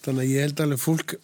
[0.03, 1.17] Þannig að ég held alveg fólk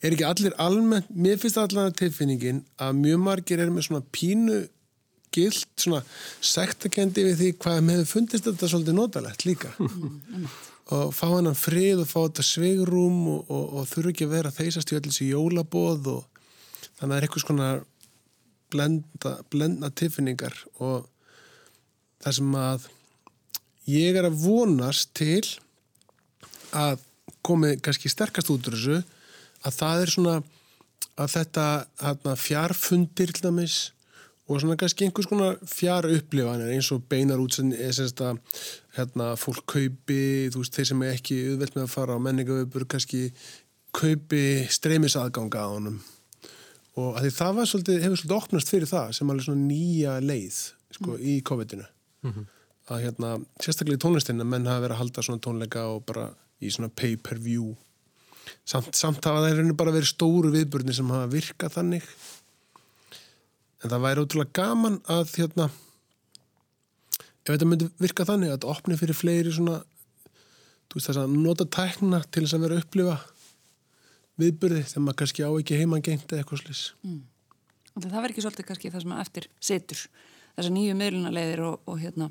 [0.00, 4.60] er ekki allir almennt mér finnst allan tilfinningin að mjög margir er með svona pínu
[5.34, 6.00] gilt, svona
[6.42, 9.70] sektakendi við því hvað með fundist þetta svolítið notalegt líka.
[9.78, 10.48] Mm,
[10.90, 14.54] og fá hennan frið og fá þetta svegrum og, og, og þurfu ekki að vera
[14.54, 16.40] þeisast í allir þessi jólabóð og
[16.98, 17.70] þannig að það er eitthvað svona
[18.70, 21.06] blenda, blenda tilfinningar og
[22.22, 22.88] það sem að
[23.90, 25.42] ég er að vonast til
[26.76, 27.00] að
[27.46, 28.98] komið kannski sterkast út úr þessu
[29.66, 30.34] að það er svona
[31.20, 31.64] að þetta
[32.00, 33.78] hérna, fjarfundir til dæmis
[34.50, 38.40] og svona kannski einhvers konar fjár upplifanir eins og beinar útsenn að
[38.96, 43.28] hérna, fólk kaupi veist, þeir sem er ekki auðvelt með að fara á menningavöpur kannski
[43.94, 46.00] kaupi streymisaðganga á honum.
[46.98, 50.16] Og að því það var svolítið, hefur svolítið opnast fyrir það sem alveg svona nýja
[50.24, 50.58] leið
[50.96, 51.86] sko, í COVID-inu.
[52.26, 52.48] Mm -hmm.
[52.90, 53.30] að hérna,
[53.62, 56.30] sérstaklega í tónlistinna menn hafa verið að halda svona tónleika og bara
[56.60, 57.76] í svona pay-per-view.
[58.66, 62.02] Samt, samt hafa það er bara verið stóru viðbörni sem hafa virkað þannig
[63.80, 65.70] en það væri ótrúlega gaman að hérna
[67.40, 69.80] ef þetta myndi virka þannig að þetta opni fyrir fleiri svona
[70.90, 73.16] þú veist þess að nota tækna til þess að vera að upplifa
[74.40, 77.20] viðbörði þegar maður kannski á ekki heimangengt eða eitthvað slis mm.
[78.00, 80.04] Það verður ekki svolítið kannski það sem eftir setur
[80.54, 82.30] þessar nýju miðlunaleiðir og, og hérna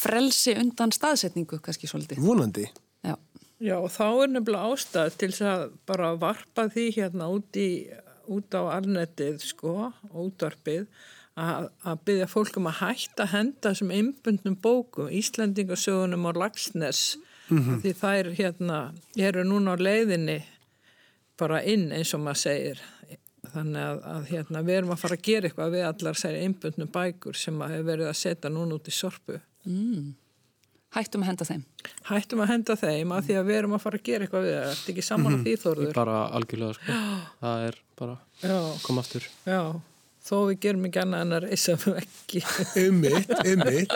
[0.00, 2.22] frelsi undan staðsetningu kannski svolítið.
[2.24, 2.66] Vonandi.
[3.04, 3.16] Já.
[3.60, 7.84] Já og þá er nefnilega ástæð til þess að bara varpa því hérna út, í,
[8.30, 10.86] út á alnetið sko, útvarpið
[11.40, 17.18] að, að byggja fólkum að hætta að henda þessum einbundnum bókum, Íslandingasögunum og Lagsnes
[17.48, 17.82] mm -hmm.
[17.82, 18.78] því þær hérna
[19.16, 20.40] eru núna á leiðinni
[21.38, 22.82] bara inn eins og maður segir
[23.50, 26.90] þannig að, að hérna, við erum að fara að gera eitthvað við allar særi einbundnum
[26.92, 30.10] bækur sem að hefur verið að setja núna út í sorpu mm.
[30.90, 31.60] Hættum að henda þeim.
[32.08, 34.56] Hættum að henda þeim að því að við erum að fara að gera eitthvað við
[34.56, 36.96] það Þetta er ekki saman að því þorður Bara algjörlega sko.
[37.44, 38.16] Það er bara
[38.82, 39.28] koma aftur.
[39.46, 39.60] Já,
[40.26, 42.42] þó við gerum ekki annað en að reysa ekki.
[42.88, 43.94] Ummitt, ummitt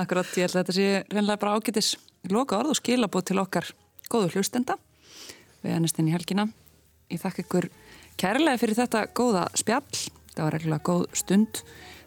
[0.00, 1.92] Akkurat, ég held að þetta sé reynlega bara ágætis
[2.30, 3.70] loka orð og skilabóð til okkar
[4.08, 4.78] góðu hlustenda.
[5.60, 6.48] Við ennast inn í helgina.
[7.12, 7.68] Ég þakka ykkur
[8.20, 10.04] kærlega fyrir þetta góða spjall.
[10.30, 11.64] Það var reglulega góð stund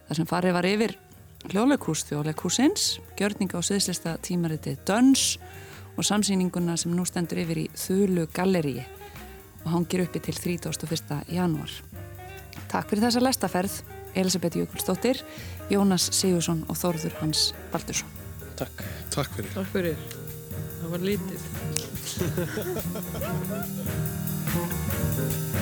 [0.07, 0.95] þar sem farið var yfir
[1.51, 2.83] hljóðleikús þjóðleikúsins,
[3.19, 5.37] gjörninga á sviðslista tímariti Döns
[5.97, 8.83] og samsýninguna sem nú stendur yfir í Þulu Galleríi
[9.63, 11.27] og hangir uppi til 31.
[11.31, 11.71] janúar.
[12.71, 13.73] Takk fyrir þessa lestaferð,
[14.15, 15.17] Elisabeth Jökulsdóttir,
[15.71, 18.09] Jónas Sigursson og Þórður Hans Baldursson.
[18.59, 18.75] Takk.
[19.13, 19.51] Takk fyrir.
[19.57, 19.97] Takk fyrir.
[20.81, 21.41] Það var lítið.